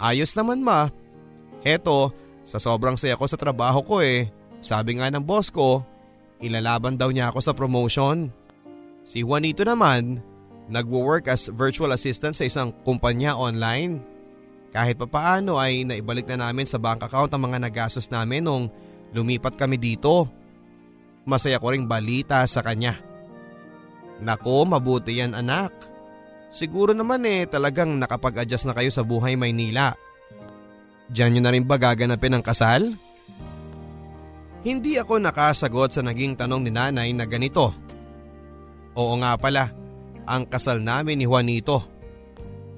[0.00, 0.88] Ayos naman ma.
[1.60, 2.14] Heto,
[2.46, 4.30] sa sobrang saya ko sa trabaho ko eh.
[4.64, 5.84] Sabi nga ng boss ko,
[6.40, 8.32] ilalaban daw niya ako sa promotion.
[9.04, 10.22] Si Juanito naman,
[10.72, 14.00] nagwo-work as virtual assistant sa isang kumpanya online.
[14.72, 18.68] Kahit papaano ay naibalik na namin sa bank account ang mga nagastos namin nung
[19.12, 20.28] Lumipat kami dito.
[21.24, 23.07] Masaya ko ring balita sa kanya.
[24.18, 25.70] Nako, mabuti yan anak.
[26.48, 29.94] Siguro naman eh talagang nakapag-adjust na kayo sa buhay Maynila.
[31.08, 32.96] Diyan nyo na rin ba gaganapin ang kasal?
[34.64, 37.72] Hindi ako nakasagot sa naging tanong ni nanay na ganito.
[38.98, 39.70] Oo nga pala,
[40.26, 41.86] ang kasal namin ni Juanito.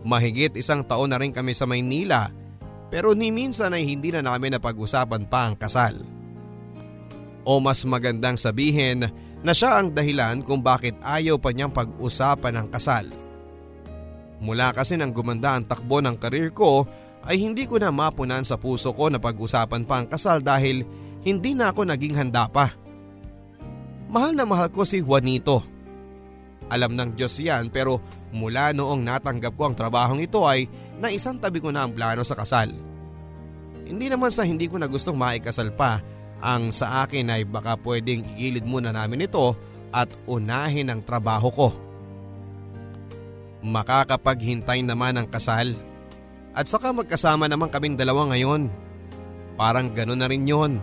[0.05, 2.31] Mahigit isang taon na rin kami sa Maynila
[2.91, 5.95] pero ni minsan ay hindi na namin napag-usapan pa ang kasal.
[7.47, 9.09] O mas magandang sabihin
[9.41, 13.09] na siya ang dahilan kung bakit ayaw pa niyang pag-usapan ang kasal.
[14.41, 16.85] Mula kasi nang gumanda ang takbo ng karir ko
[17.29, 20.85] ay hindi ko na mapunan sa puso ko na pag-usapan pa ang kasal dahil
[21.21, 22.73] hindi na ako naging handa pa.
[24.09, 25.61] Mahal na mahal ko si Juanito.
[26.73, 28.01] Alam ng Diyos yan pero
[28.33, 30.65] mula noong natanggap ko ang trabahong ito ay
[30.97, 32.73] naisang tabi ko na ang plano sa kasal.
[33.85, 36.01] Hindi naman sa hindi ko na gustong maikasal pa
[36.41, 39.55] ang sa akin ay baka pwedeng igilid muna namin ito
[39.93, 41.69] at unahin ang trabaho ko.
[43.61, 45.77] Makakapaghintay naman ang kasal.
[46.57, 48.73] At saka magkasama naman kaming dalawa ngayon.
[49.55, 50.81] Parang gano'n na rin yon.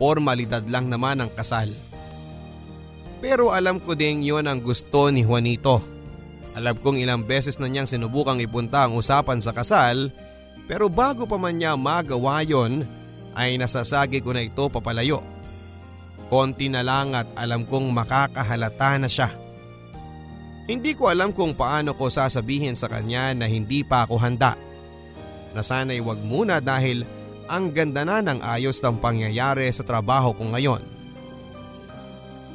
[0.00, 1.70] Formalidad lang naman ang kasal.
[3.22, 5.84] Pero alam ko ding yon ang gusto ni Juanito.
[6.58, 10.10] Alam kong ilang beses na niyang sinubukang ipunta ang usapan sa kasal
[10.66, 12.84] pero bago pa man niya magawa yon
[13.36, 15.20] ay nasasagi ko na ito papalayo.
[16.32, 19.28] Konti na lang at alam kong makakahalata na siya.
[20.64, 24.56] Hindi ko alam kung paano ko sasabihin sa kanya na hindi pa ako handa.
[25.52, 27.04] Na sana'y wag muna dahil
[27.52, 30.80] ang ganda na ng ayos ng pangyayari sa trabaho ko ngayon.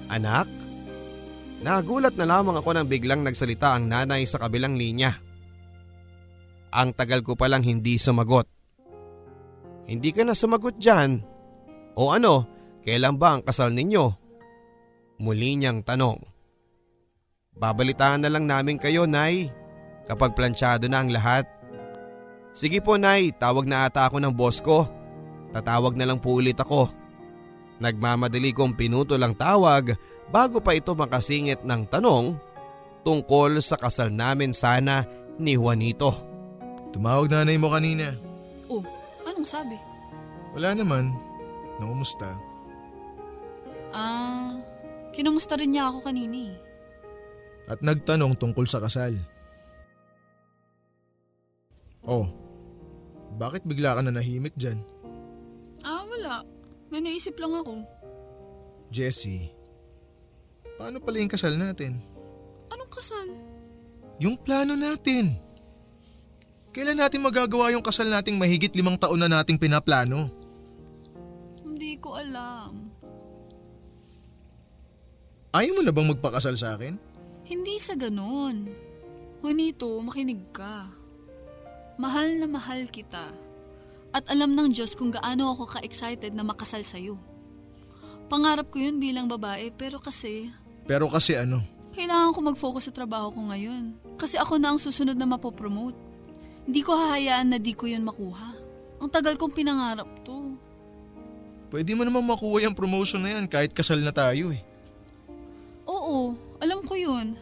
[0.09, 0.49] Anak?
[1.61, 5.13] Nagulat na lamang ako nang biglang nagsalita ang nanay sa kabilang linya.
[6.73, 8.56] Ang tagal ko palang hindi sumagot.
[9.87, 11.23] Hindi ka na sumagot dyan.
[11.95, 12.43] O ano,
[12.83, 14.05] kailan ba ang kasal ninyo?
[15.23, 16.19] Muli niyang tanong.
[17.57, 19.49] Babalitaan na lang namin kayo, Nay,
[20.05, 21.49] kapag planchado na ang lahat.
[22.53, 24.85] Sige po, Nay, tawag na ata ako ng boss ko.
[25.55, 26.91] Tatawag na lang po ulit ako.
[27.81, 29.95] Nagmamadali kong pinuto lang tawag
[30.29, 32.35] bago pa ito makasingit ng tanong
[33.07, 35.07] tungkol sa kasal namin sana
[35.39, 36.11] ni Juanito.
[36.91, 38.26] Tumawag nanay mo kanina.
[39.47, 39.79] Anong sabi?
[40.59, 41.15] Wala naman.
[41.79, 42.35] Namumusta?
[43.95, 44.59] Ah,
[45.15, 46.51] kinumusta rin niya ako kanini.
[47.71, 49.15] At nagtanong tungkol sa kasal.
[52.03, 52.27] Oh,
[53.39, 54.83] bakit bigla ka na nahimik dyan?
[55.79, 56.43] Ah, wala.
[56.91, 57.87] May naisip lang ako.
[58.91, 59.47] Jessie,
[60.75, 62.03] paano pala yung kasal natin?
[62.67, 63.31] Anong kasal?
[64.19, 65.39] Yung plano natin.
[66.77, 70.29] Kailan natin magagawa yung kasal nating mahigit limang taon na nating pinaplano?
[71.65, 72.93] Hindi ko alam.
[75.57, 77.01] Ayaw mo na bang magpakasal sa akin?
[77.49, 78.69] Hindi sa ganun.
[79.41, 80.85] Juanito, makinig ka.
[81.97, 83.25] Mahal na mahal kita.
[84.13, 87.17] At alam ng Diyos kung gaano ako ka-excited na makasal sa'yo.
[88.29, 90.53] Pangarap ko yun bilang babae pero kasi
[90.85, 91.57] Pero kasi ano,
[91.97, 93.97] kailangan ko mag-focus sa trabaho ko ngayon.
[94.21, 96.06] Kasi ako na ang susunod na mapopromote.
[96.67, 98.51] Hindi ko hahayaan na di ko yun makuha.
[98.99, 100.51] Ang tagal kong pinangarap to.
[101.71, 104.59] pwede mo naman makuha yung promotion na yan kahit kasal na tayo eh.
[105.87, 107.39] Oo, alam ko yun.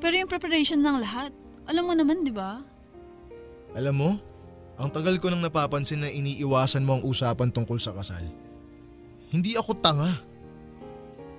[0.00, 1.32] Pero yung preparation ng lahat,
[1.68, 2.64] alam mo naman, di ba?
[3.76, 4.10] Alam mo,
[4.80, 8.24] ang tagal ko nang napapansin na iniiwasan mo ang usapan tungkol sa kasal.
[9.32, 10.12] Hindi ako tanga.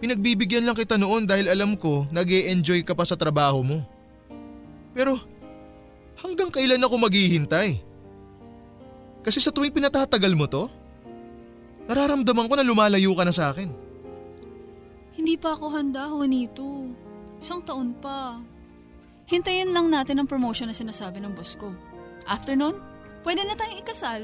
[0.01, 3.81] Pinagbibigyan lang kita noon dahil alam ko nag enjoy ka pa sa trabaho mo.
[4.93, 5.21] Pero
[6.23, 7.83] hanggang kailan ako maghihintay?
[9.23, 10.71] Kasi sa tuwing pinatatagal mo to,
[11.87, 13.67] nararamdaman ko na lumalayo ka na sa akin.
[15.13, 16.89] Hindi pa ako handa, Juanito.
[17.39, 18.39] Isang taon pa.
[19.27, 21.71] Hintayin lang natin ang promotion na sinasabi ng boss ko.
[22.27, 22.79] After nun,
[23.23, 24.21] pwede na tayong ikasal.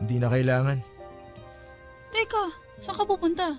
[0.00, 0.78] Hindi na kailangan.
[2.12, 2.44] Teka,
[2.80, 3.56] saan ka pupunta?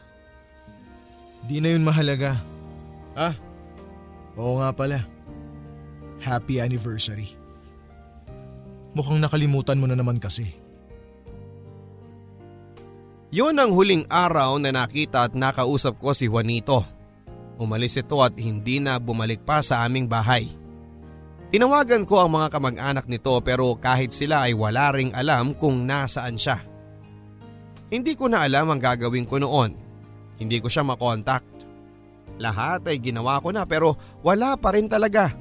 [1.45, 2.37] Di na yun mahalaga.
[3.17, 3.33] Ah,
[4.37, 5.05] oo nga pala.
[6.21, 7.33] Happy anniversary.
[8.93, 10.53] Mukhang nakalimutan mo na naman kasi.
[13.31, 16.83] Yun ang huling araw na nakita at nakausap ko si Juanito.
[17.57, 20.45] Umalis ito at hindi na bumalik pa sa aming bahay.
[21.51, 26.35] Tinawagan ko ang mga kamag-anak nito pero kahit sila ay wala ring alam kung nasaan
[26.35, 26.59] siya.
[27.91, 29.75] Hindi ko na alam ang gagawin ko noon.
[30.39, 31.67] Hindi ko siya makontakt.
[32.39, 35.31] Lahat ay ginawa ko na pero wala pa rin talaga.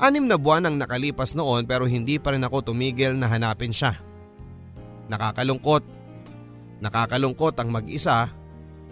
[0.00, 4.00] Anim na buwan ang nakalipas noon pero hindi pa rin ako tumigil na hanapin siya.
[5.12, 5.84] Nakakalungkot.
[6.80, 8.32] Nakakalungkot ang mag-isa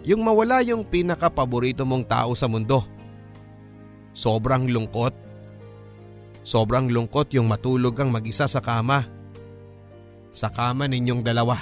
[0.05, 2.85] yung mawala yung pinaka-paborito mong tao sa mundo.
[4.13, 5.11] Sobrang lungkot.
[6.45, 9.03] Sobrang lungkot yung matulog kang mag-isa sa kama.
[10.29, 11.57] Sa kama ninyong dalawa.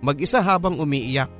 [0.00, 1.30] Mag-isa habang umiiyak.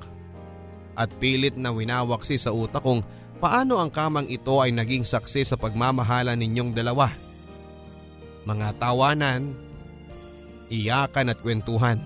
[0.95, 3.03] At pilit na winawaksi sa utak kung
[3.39, 7.11] paano ang kamang ito ay naging saksi sa pagmamahala ninyong dalawa.
[8.45, 9.57] Mga tawanan,
[10.69, 11.99] iyakan at kwentuhan.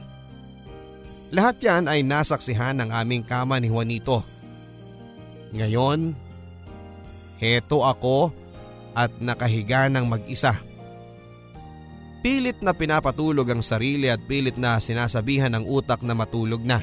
[1.29, 4.25] Lahat yan ay nasaksihan ng aming kama ni Juanito.
[5.53, 6.17] Ngayon,
[7.37, 8.33] heto ako
[8.97, 10.57] at nakahiga ng mag-isa.
[12.19, 16.83] Pilit na pinapatulog ang sarili at pilit na sinasabihan ng utak na matulog na.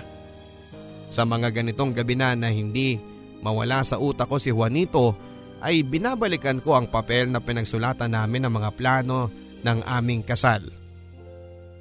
[1.11, 2.97] Sa mga ganitong gabi na na hindi
[3.45, 5.13] mawala sa utak ko si Juanito
[5.61, 9.29] ay binabalikan ko ang papel na pinagsulatan namin ng mga plano
[9.61, 10.65] ng aming kasal.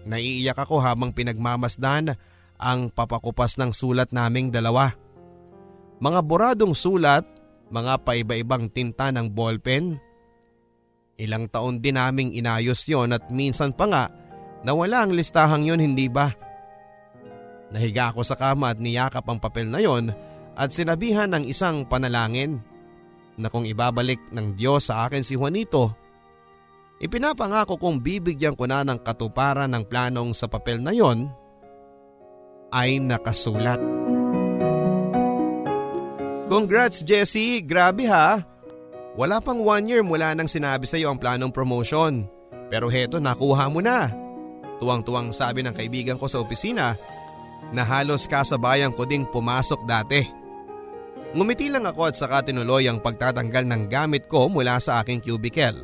[0.05, 2.12] Naiiyak ako habang pinagmamasdan
[2.61, 4.93] ang papakupas ng sulat naming dalawa.
[6.05, 7.25] Mga boradong sulat,
[7.73, 9.97] mga paiba-ibang tinta ng ballpen.
[11.17, 14.05] Ilang taon din naming inayos yon at minsan pa nga
[14.67, 16.29] nawala ang listahang yon hindi ba?
[17.73, 20.12] Nahiga ako sa kama at niyakap ang papel na yon
[20.55, 22.63] at sinabihan ng isang panalangin
[23.35, 25.91] na kung ibabalik ng Diyos sa akin si Juanito,
[27.03, 31.27] ipinapangako kong bibigyan ko na ng katuparan ng planong sa papel na yon
[32.71, 33.79] ay nakasulat.
[36.51, 38.43] Congrats Jessie, grabe ha.
[39.15, 42.27] Wala pang one year mula nang sinabi sa iyo ang planong promotion.
[42.67, 44.11] Pero heto nakuha mo na.
[44.83, 46.99] Tuwang-tuwang sabi ng kaibigan ko sa opisina
[47.71, 50.44] na halos kasabayan ko ding pumasok dati.
[51.35, 55.82] Ngumiti lang ako at saka tinuloy ang pagtatanggal ng gamit ko mula sa aking cubicle.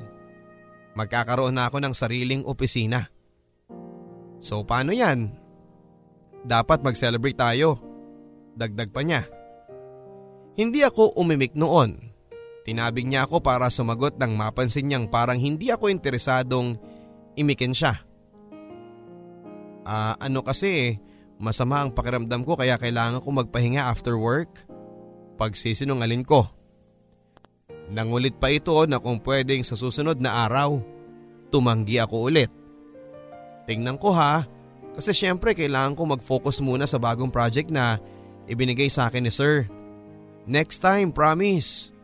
[0.94, 3.10] Magkakaroon na ako ng sariling opisina.
[4.38, 5.34] So paano yan?
[6.46, 7.82] Dapat mag-celebrate tayo.
[8.54, 9.26] Dagdag pa niya.
[10.54, 11.98] Hindi ako umimik noon.
[12.62, 16.78] Tinabing niya ako para sumagot nang mapansin niyang parang hindi ako interesadong
[17.34, 17.98] imikin siya.
[19.82, 21.00] Ah, ano kasi
[21.42, 24.69] masama ang pakiramdam ko kaya kailangan ko magpahinga after work.
[25.40, 26.44] Pagsisinungalin ko.
[27.88, 30.84] Nangulit pa ito na kung pwedeng sa susunod na araw,
[31.48, 32.52] tumanggi ako ulit.
[33.64, 34.44] Tingnan ko ha,
[34.90, 38.02] Kasi syempre kailangan ko mag-focus muna sa bagong project na
[38.50, 39.70] ibinigay sa akin ni Sir.
[40.50, 41.94] Next time, promise.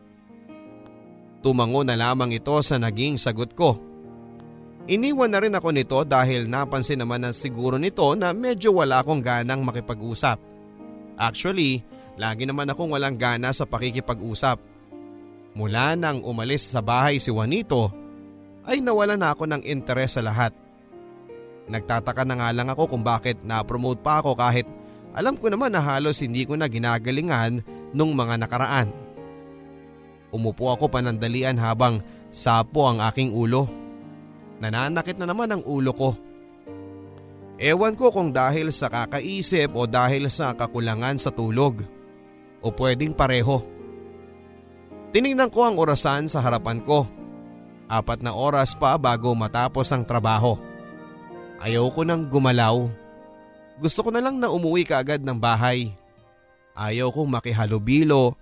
[1.43, 3.77] Tumango na lamang ito sa naging sagot ko.
[4.87, 9.19] Iniwan na rin ako nito dahil napansin naman na siguro nito na medyo wala akong
[9.19, 10.39] ganang makipag-usap.
[11.19, 11.83] Actually,
[12.17, 14.57] lagi naman akong walang gana sa pakikipag-usap.
[15.53, 17.89] Mula nang umalis sa bahay si Juanito,
[18.67, 20.51] ay nawala na ako ng interes sa lahat.
[21.71, 24.67] Nagtataka na nga lang ako kung bakit na-promote pa ako kahit
[25.17, 27.63] alam ko naman na halos hindi ko na ginagalingan
[27.95, 28.91] nung mga nakaraan.
[30.29, 33.65] Umupo ako panandalian habang sapo ang aking ulo.
[34.59, 36.09] Nananakit na naman ang ulo ko.
[37.57, 41.96] Ewan ko kung dahil sa kakaisip o dahil sa kakulangan sa tulog.
[42.61, 43.61] O pwedeng pareho.
[45.13, 47.07] Tinignan ko ang orasan sa harapan ko.
[47.87, 50.59] Apat na oras pa bago matapos ang trabaho.
[51.63, 52.91] Ayaw ko nang gumalaw.
[53.79, 55.93] Gusto ko na lang na umuwi kaagad ng bahay.
[56.77, 58.37] Ayaw kong makihalubilo.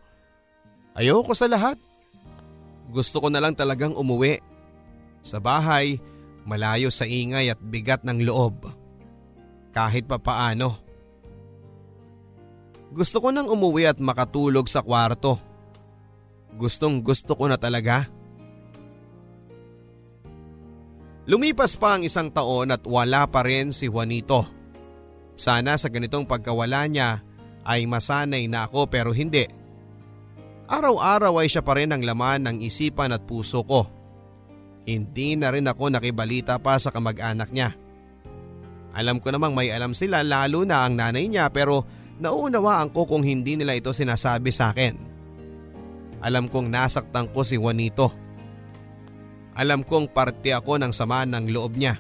[0.95, 1.79] Ayaw ko sa lahat.
[2.91, 4.39] Gusto ko na lang talagang umuwi.
[5.23, 5.99] Sa bahay,
[6.45, 8.67] malayo sa ingay at bigat ng loob.
[9.75, 10.84] Kahit pa paano.
[12.95, 15.35] Gusto ko nang umuwi at makatulog sa kwarto.
[16.55, 18.07] Gustong gusto ko na talaga.
[21.27, 24.47] Lumipas pa ang isang taon at wala pa rin si Juanito.
[25.35, 27.19] Sana sa ganitong pagkawala niya
[27.67, 29.43] ay masanay na ako pero hindi.
[30.71, 33.91] Araw-araw ay siya pa rin ang laman ng isipan at puso ko.
[34.87, 37.75] Hindi na rin ako nakibalita pa sa kamag-anak niya.
[38.95, 41.83] Alam ko namang may alam sila lalo na ang nanay niya pero
[42.19, 44.95] nauunawaan ko kung hindi nila ito sinasabi sa akin.
[46.23, 48.09] Alam kong nasaktan ko si Juanito.
[49.55, 51.95] Alam kong parte ako ng sama ng loob niya.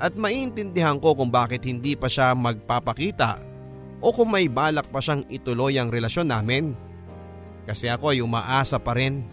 [0.00, 3.38] At maintindihan ko kung bakit hindi pa siya magpapakita
[4.02, 6.74] o kung may balak pa siyang ituloy ang relasyon namin.
[7.64, 9.24] Kasi ako ay umaasa pa rin.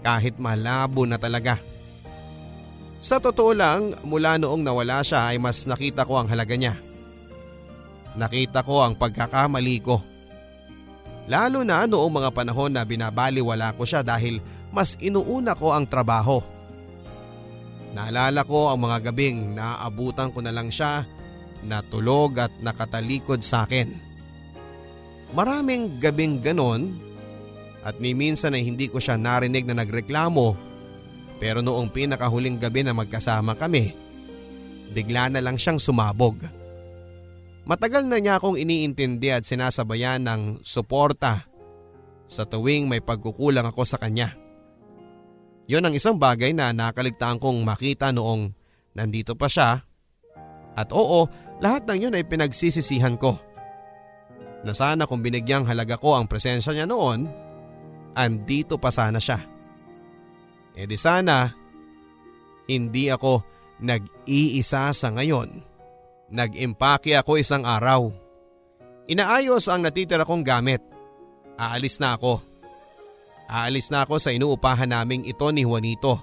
[0.00, 1.58] Kahit malabo na talaga.
[3.02, 6.74] Sa totoo lang, mula noong nawala siya ay mas nakita ko ang halaga niya.
[8.16, 10.00] Nakita ko ang pagkakamali ko.
[11.26, 14.40] Lalo na noong mga panahon na binabaliwala ko siya dahil
[14.72, 16.40] mas inuuna ko ang trabaho.
[17.92, 21.04] Naalala ko ang mga gabing naaabutan ko na lang siya
[21.64, 23.90] na tulog at nakatalikod sa akin.
[25.34, 26.94] Maraming gabing ganon
[27.82, 30.66] at may minsan ay hindi ko siya narinig na nagreklamo
[31.36, 33.92] pero noong pinakahuling gabi na magkasama kami,
[34.96, 36.40] bigla na lang siyang sumabog.
[37.66, 41.50] Matagal na niya akong iniintindi at sinasabayan ng suporta
[42.30, 44.30] sa tuwing may pagkukulang ako sa kanya.
[45.66, 48.54] Yon ang isang bagay na nakaligtaan kong makita noong
[48.94, 49.82] nandito pa siya.
[50.78, 51.26] At oo,
[51.58, 53.34] lahat ng yun ay pinagsisisihan ko.
[54.62, 57.26] Na sana kung binigyang halaga ko ang presensya niya noon,
[58.14, 59.42] andito pa sana siya.
[60.78, 61.50] E di sana,
[62.70, 63.42] hindi ako
[63.82, 65.75] nag-iisa sa ngayon.
[66.26, 68.10] Nag-impake ako isang araw.
[69.06, 70.82] Inaayos ang natitira kong gamit.
[71.54, 72.42] Aalis na ako.
[73.46, 76.18] Aalis na ako sa inuupahan naming ito ni Juanito.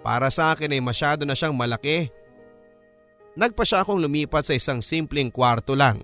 [0.00, 2.08] Para sa akin ay masyado na siyang malaki.
[3.36, 6.00] Nagpa siya akong lumipat sa isang simpleng kwarto lang.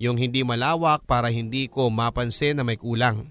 [0.00, 3.28] Yung hindi malawak para hindi ko mapansin na may kulang.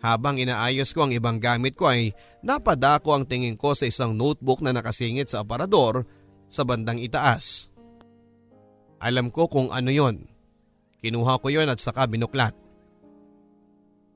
[0.00, 4.64] Habang inaayos ko ang ibang gamit ko ay napadako ang tingin ko sa isang notebook
[4.64, 6.08] na nakasingit sa aparador
[6.46, 7.70] sa bandang itaas.
[9.02, 10.24] Alam ko kung ano yon.
[11.04, 12.56] Kinuha ko yon at saka binuklat.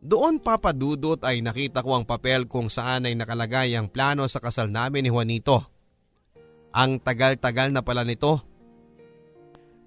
[0.01, 4.73] Doon papadudot ay nakita ko ang papel kung saan ay nakalagay ang plano sa kasal
[4.73, 5.69] namin ni Juanito.
[6.73, 8.41] Ang tagal-tagal na pala nito.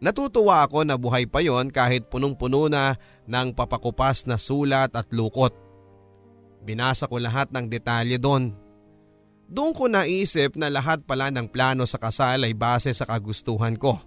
[0.04, 5.56] Natutuwa ako na buhay pa yon kahit punong-puno na ng papakupas na sulat at lukot.
[6.62, 8.63] Binasa ko lahat ng detalye doon.
[9.54, 14.02] Doon ko naisip na lahat pala ng plano sa kasal ay base sa kagustuhan ko.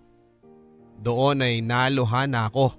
[0.99, 2.75] Doon ay naluhan na ako.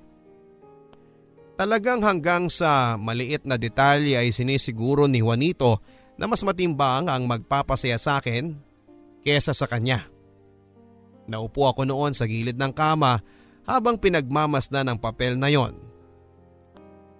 [1.55, 5.79] Talagang hanggang sa maliit na detalye ay sinisiguro ni Juanito
[6.19, 8.51] na mas matimbang ang magpapasaya sa akin
[9.23, 10.03] kesa sa kanya.
[11.23, 13.23] Naupo ako noon sa gilid ng kama
[13.63, 15.86] habang pinagmamasdan ng papel na yon.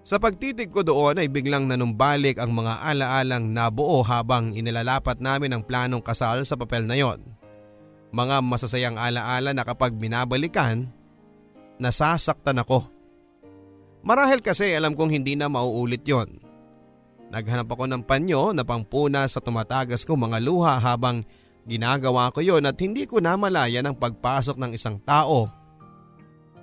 [0.08, 5.68] Sa pagtitig ko doon ay biglang nanumbalik ang mga alaalang nabuo habang inilalapat namin ang
[5.68, 7.20] planong kasal sa papel na yon.
[8.16, 10.88] Mga masasayang alaala na kapag binabalikan,
[11.76, 12.88] nasasaktan ako.
[14.00, 16.40] Marahil kasi alam kong hindi na mauulit yon.
[17.28, 21.28] Naghanap ako ng panyo na pangpuna sa tumatagas kong mga luha habang
[21.68, 25.52] Ginagawa ko yon at hindi ko namalaya ng pagpasok ng isang tao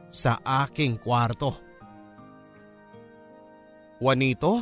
[0.08, 1.60] sa aking kwarto.
[4.04, 4.60] Juanito?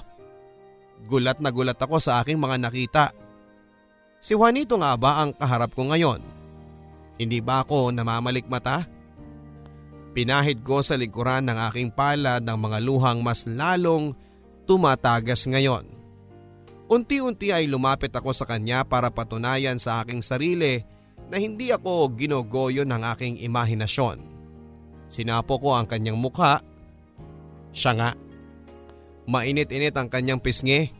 [1.11, 3.05] Gulat na gulat ako sa aking mga nakita.
[4.22, 6.22] Si Juanito nga ba ang kaharap ko ngayon?
[7.18, 8.86] Hindi ba ako namamalik mata?
[10.14, 14.14] Pinahid ko sa likuran ng aking palad ng mga luhang mas lalong
[14.62, 15.90] tumatagas ngayon.
[16.86, 20.86] Unti-unti ay lumapit ako sa kanya para patunayan sa aking sarili
[21.32, 24.22] na hindi ako ginogoyo ng aking imahinasyon.
[25.11, 26.61] Sinapo ko ang kanyang mukha.
[27.72, 28.11] Siya nga.
[29.26, 30.90] Mainit-init ang kanyang pisngi.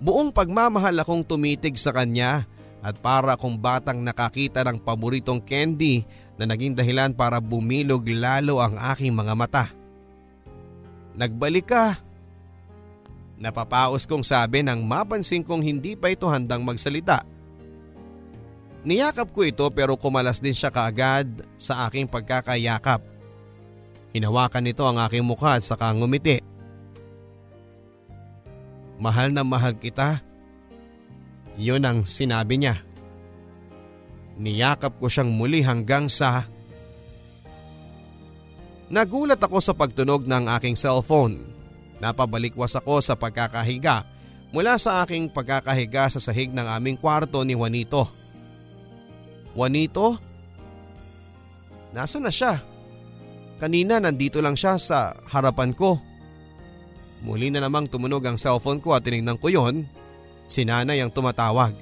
[0.00, 2.48] Buong pagmamahal akong tumitig sa kanya
[2.80, 6.08] at para kung batang nakakita ng paboritong candy
[6.40, 9.64] na naging dahilan para bumilog lalo ang aking mga mata.
[11.12, 12.00] Nagbalik ka.
[13.40, 17.24] Napapaos kong sabi nang mapansin kong hindi pa ito handang magsalita.
[18.80, 21.28] Niyakap ko ito pero kumalas din siya kaagad
[21.60, 23.04] sa aking pagkakayakap.
[24.16, 26.49] Hinawakan nito ang aking mukha at saka ngumiti.
[29.00, 30.20] Mahal na mahal kita.
[31.56, 32.84] Yun ang sinabi niya.
[34.36, 36.44] Niyakap ko siyang muli hanggang sa…
[38.90, 41.40] Nagulat ako sa pagtunog ng aking cellphone.
[42.02, 44.04] Napabalikwas ako sa pagkakahiga
[44.50, 48.10] mula sa aking pagkakahiga sa sahig ng aming kwarto ni Juanito.
[49.54, 50.18] Juanito?
[51.94, 52.58] Nasa na siya?
[53.62, 56.09] Kanina nandito lang siya sa harapan ko.
[57.20, 59.84] Muli na namang tumunog ang cellphone ko at tinignan ko yon.
[60.48, 61.76] Si nanay ang tumatawag.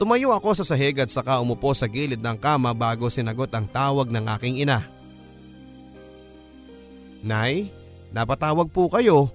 [0.00, 4.08] Tumayo ako sa sahig at saka umupo sa gilid ng kama bago sinagot ang tawag
[4.08, 4.88] ng aking ina.
[7.20, 7.68] Nay,
[8.12, 9.28] napatawag po kayo.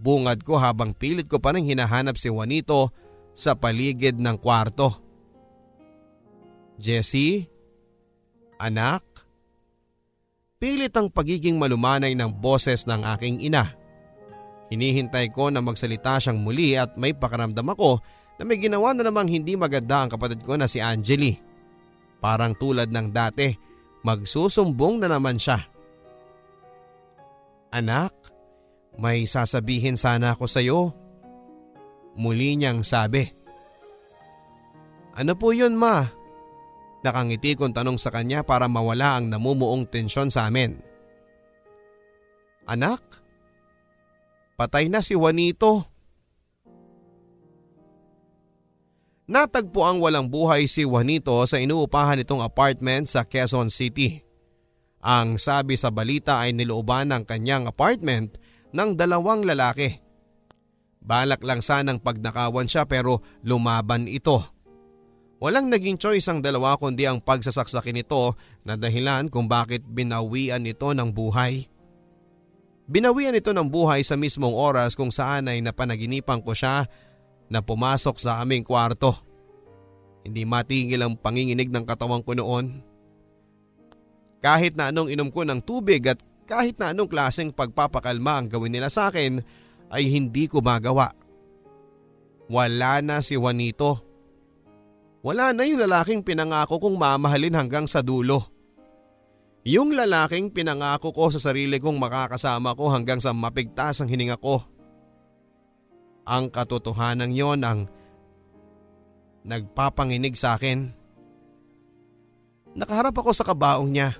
[0.00, 2.92] Bungad ko habang pilit ko pa nang hinahanap si Juanito
[3.36, 5.00] sa paligid ng kwarto.
[6.80, 7.48] Jessie?
[8.56, 9.13] Anak?
[10.64, 13.68] Pilit ang pagiging malumanay ng boses ng aking ina.
[14.72, 18.00] Hinihintay ko na magsalita siyang muli at may pakaramdam ako
[18.40, 21.36] na may ginawa na namang hindi maganda ang kapatid ko na si Angeli.
[22.16, 23.52] Parang tulad ng dati,
[24.08, 25.60] magsusumbong na naman siya.
[27.68, 28.16] Anak,
[28.96, 30.96] may sasabihin sana ako sa iyo.
[32.16, 33.28] Muli niyang sabi.
[35.12, 36.23] Ano po yun ma?
[37.04, 40.80] Nakangiti kong tanong sa kanya para mawala ang namumuong tensyon sa amin.
[42.64, 43.04] Anak,
[44.56, 45.84] patay na si Juanito.
[49.28, 54.24] Natagpo ang walang buhay si Juanito sa inuupahan nitong apartment sa Quezon City.
[55.04, 58.40] Ang sabi sa balita ay nilooban ng kanyang apartment
[58.72, 60.00] ng dalawang lalaki.
[61.04, 64.53] Balak lang sanang pagnakawan siya pero lumaban ito.
[65.44, 68.32] Walang naging choice ang dalawa kundi ang pagsasaksakin nito
[68.64, 71.68] na dahilan kung bakit binawian ito ng buhay.
[72.88, 76.88] Binawian ito ng buhay sa mismong oras kung saan ay napanaginipan ko siya
[77.52, 79.20] na pumasok sa aming kwarto.
[80.24, 82.80] Hindi matigil ang panginginig ng katawan ko noon.
[84.40, 88.72] Kahit na anong inom ko ng tubig at kahit na anong klaseng pagpapakalma ang gawin
[88.72, 89.44] nila sa akin
[89.92, 91.12] ay hindi ko magawa.
[92.48, 94.13] Wala na si Juanito.
[95.24, 98.44] Wala na yung lalaking pinangako kong mamahalin hanggang sa dulo.
[99.64, 104.60] Yung lalaking pinangako ko sa sarili kong makakasama ko hanggang sa mapigtas ang hininga ko.
[106.28, 107.88] Ang katotohanan yon ang
[109.48, 110.92] nagpapanginig sa akin.
[112.76, 114.12] Nakaharap ako sa kabaong niya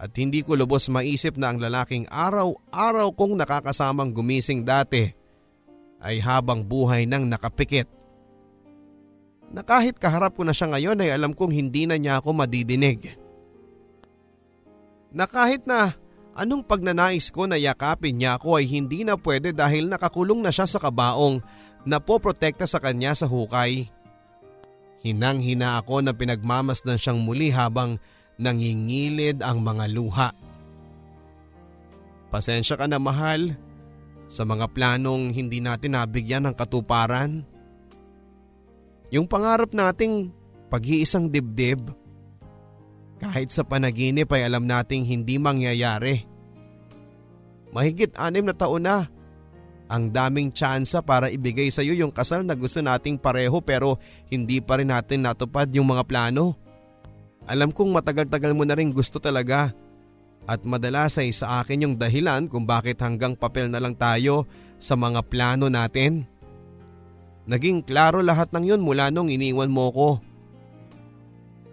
[0.00, 5.12] at hindi ko lubos maisip na ang lalaking araw-araw kong nakakasamang gumising dati
[6.00, 7.99] ay habang buhay nang nakapikit.
[9.50, 13.18] Na kahit kaharap ko na siya ngayon ay alam kong hindi na niya ako madidinig.
[15.10, 15.98] Na kahit na
[16.40, 20.64] Anong pagnanais ko na yakapin niya ako ay hindi na pwede dahil nakakulong na siya
[20.64, 21.42] sa kabaong
[21.82, 23.90] na poprotekta sa kanya sa hukay.
[25.04, 28.00] Hinang-hina ako na pinagmamasdan siyang muli habang
[28.40, 30.30] nangingilid ang mga luha.
[32.30, 33.58] Pasensya ka na mahal
[34.30, 37.42] sa mga planong hindi natin nabigyan ng katuparan.
[39.10, 40.30] Yung pangarap nating
[40.70, 41.90] pag-iisang dibdib,
[43.20, 46.24] kahit sa panaginip ay alam nating hindi mangyayari.
[47.70, 49.06] Mahigit anim na taon na.
[49.90, 53.98] Ang daming tsansa para ibigay sa iyo yung kasal na gusto nating pareho pero
[54.30, 56.54] hindi pa rin natin natupad yung mga plano.
[57.50, 59.74] Alam kong matagal-tagal mo na rin gusto talaga
[60.46, 64.46] at madalas ay sa akin yung dahilan kung bakit hanggang papel na lang tayo
[64.78, 66.24] sa mga plano natin.
[67.48, 70.08] Naging klaro lahat ng yun mula nung iniwan mo ko.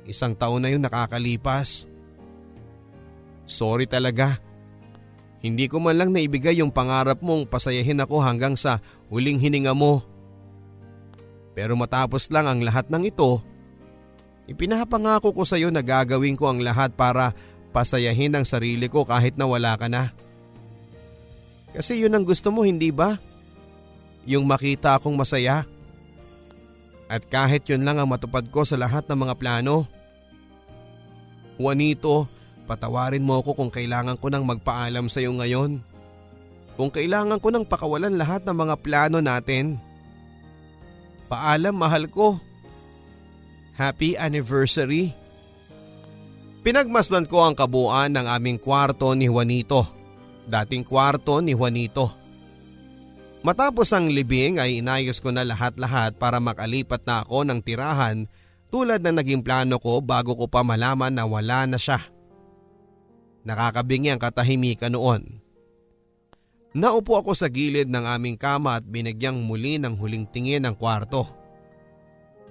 [0.08, 1.90] Isang taon na yun nakakalipas.
[3.44, 4.40] Sorry talaga.
[5.44, 8.80] Hindi ko man lang naibigay yung pangarap mong pasayahin ako hanggang sa
[9.12, 10.02] huling hininga mo.
[11.54, 13.42] Pero matapos lang ang lahat ng ito,
[14.46, 17.34] ipinapangako ko sa iyo na gagawin ko ang lahat para
[17.76, 20.14] pasayahin ang sarili ko kahit na wala ka na.
[21.74, 23.18] Kasi yun ang gusto mo hindi ba?
[24.28, 25.64] Yung makita akong masaya.
[27.08, 29.88] At kahit yun lang ang matupad ko sa lahat ng mga plano.
[31.56, 32.28] Juanito,
[32.68, 35.80] Patawarin mo ako kung kailangan ko nang magpaalam sa iyo ngayon.
[36.76, 39.80] Kung kailangan ko nang pakawalan lahat ng mga plano natin.
[41.32, 42.38] Paalam mahal ko.
[43.80, 45.16] Happy anniversary.
[46.68, 49.88] Pinagmasdan ko ang kabuuan ng aming kwarto ni Juanito.
[50.44, 52.27] Dating kwarto ni Juanito.
[53.46, 58.26] Matapos ang libing ay inayos ko na lahat-lahat para makalipat na ako ng tirahan
[58.68, 62.02] tulad na naging plano ko bago ko pa malaman na wala na siya.
[63.48, 65.40] Nakakabingi ang katahimikan noon.
[66.76, 71.26] Naupo ako sa gilid ng aming kama at binagyang muli ng huling tingin ang kwarto.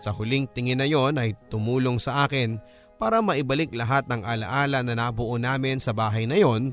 [0.01, 2.57] Sa huling tingin na yon ay tumulong sa akin
[2.97, 6.73] para maibalik lahat ng alaala na nabuo namin sa bahay na yon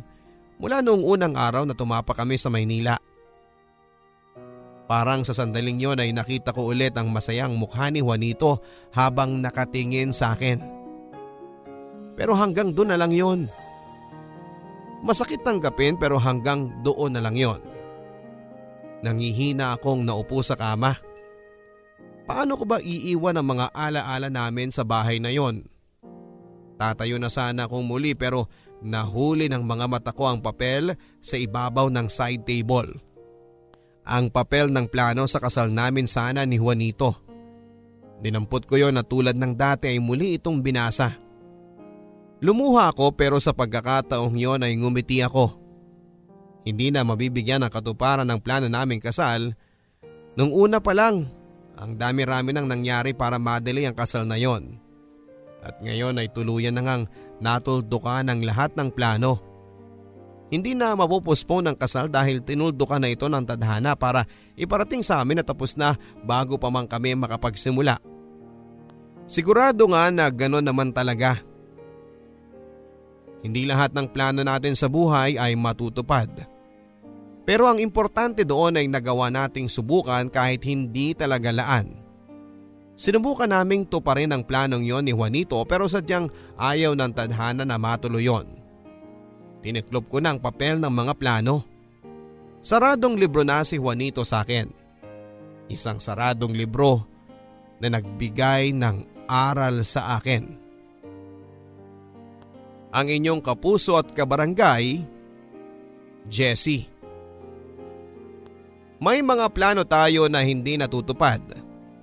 [0.55, 2.95] mula noong unang araw na tumapa kami sa Maynila.
[4.83, 8.59] Parang sa sandaling yon ay nakita ko ulit ang masayang mukha ni Juanito
[8.91, 10.59] habang nakatingin sa akin.
[12.19, 13.47] Pero hanggang doon na lang yon.
[15.03, 17.59] Masakit tanggapin pero hanggang doon na lang yon.
[19.03, 20.95] Nangihina akong naupo sa kama.
[22.23, 25.67] Paano ko ba iiwan ang mga alaala namin sa bahay na yon?
[26.79, 28.47] Tatayo na sana akong muli pero
[28.83, 33.12] nahuli ng mga mata ko ang papel sa ibabaw ng side table.
[34.03, 37.23] Ang papel ng plano sa kasal namin sana ni Juanito.
[38.19, 41.15] Dinampot ko yon na tulad ng dati ay muli itong binasa.
[42.43, 45.55] Lumuha ako pero sa pagkakataong yon ay ngumiti ako.
[46.67, 49.55] Hindi na mabibigyan ng katuparan ng plano naming kasal.
[50.35, 51.27] Nung una pa lang,
[51.79, 54.79] ang dami-rami nang nangyari para madali ang kasal na yon.
[55.63, 57.03] At ngayon ay tuluyan na ngang
[57.39, 59.52] natuldukan ang lahat ng plano.
[60.51, 64.27] Hindi na mapupospone ang kasal dahil tinuldukan na ito ng tadhana para
[64.59, 67.97] iparating sa amin na tapos na bago pa man kami makapagsimula.
[69.23, 71.39] Sigurado nga na gano'n naman talaga.
[73.43, 76.31] Hindi lahat ng plano natin sa buhay ay matutupad.
[77.43, 81.99] Pero ang importante doon ay nagawa nating subukan kahit hindi talaga laan.
[82.95, 88.31] Sinubukan naming tuparin ang planong yon ni Juanito pero sadyang ayaw ng tadhana na matuloy
[88.31, 88.62] yon.
[89.63, 91.63] Tiniklob ko ng papel ng mga plano.
[92.59, 94.67] Saradong libro na si Juanito sa akin.
[95.71, 97.07] Isang saradong libro
[97.79, 100.63] na nagbigay ng aral sa akin
[102.93, 105.01] ang inyong kapuso at kabarangay,
[106.29, 106.85] Jessie.
[109.01, 111.41] May mga plano tayo na hindi natutupad.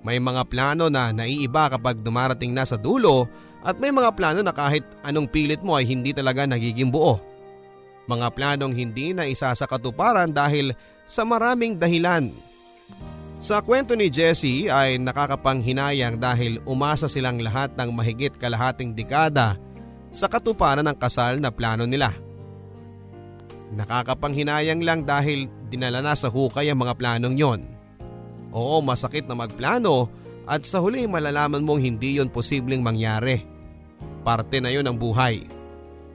[0.02, 3.30] May mga plano na naiiba kapag dumarating na sa dulo
[3.62, 7.22] at may mga plano na kahit anong pilit mo ay hindi talaga nagiging buo.
[8.11, 10.74] Mga planong hindi na isa sa katuparan dahil
[11.06, 12.34] sa maraming dahilan.
[13.38, 19.54] Sa kwento ni Jessie ay nakakapanghinayang dahil umasa silang lahat ng mahigit kalahating dekada
[20.11, 22.11] sa katuparan ng kasal na plano nila.
[23.70, 27.61] Nakakapanghinayang lang dahil dinala na sa hukay ang mga planong yon.
[28.50, 30.11] Oo masakit na magplano
[30.50, 33.46] at sa huli malalaman mong hindi yon posibleng mangyari.
[34.26, 35.59] Parte na yon ng buhay.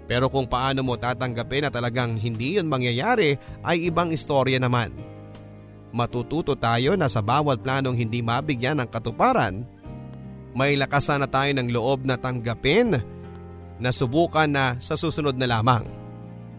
[0.05, 4.93] Pero kung paano mo tatanggapin na talagang hindi yon mangyayari ay ibang istorya naman.
[5.95, 9.65] Matututo tayo na sa bawat planong hindi mabigyan ng katuparan,
[10.55, 12.99] may lakasan na tayo ng loob na tanggapin
[13.81, 15.83] na subukan na sa susunod na lamang.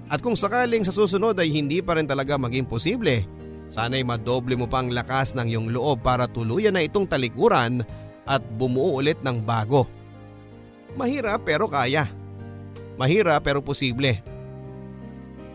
[0.06, 3.26] At kung sakaling sa susunod ay hindi pa rin talaga maging posible,
[3.70, 7.82] sana'y madoble mo pang lakas ng iyong loob para tuluyan na itong talikuran
[8.26, 9.86] at bumuo ulit ng bago.
[10.94, 12.06] Mahirap pero kaya.
[12.96, 14.20] Mahirap pero posible.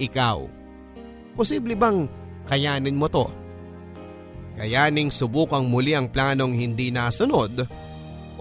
[0.02, 0.38] Ikaw,
[1.38, 2.06] posible bang
[2.46, 3.26] kayanin mo to?
[4.58, 7.66] Kayaning subukang muli ang planong hindi nasunod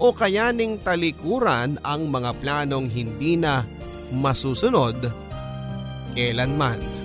[0.01, 3.65] o kayaning talikuran ang mga planong hindi na
[4.13, 4.97] masusunod
[6.13, 7.00] kailanman.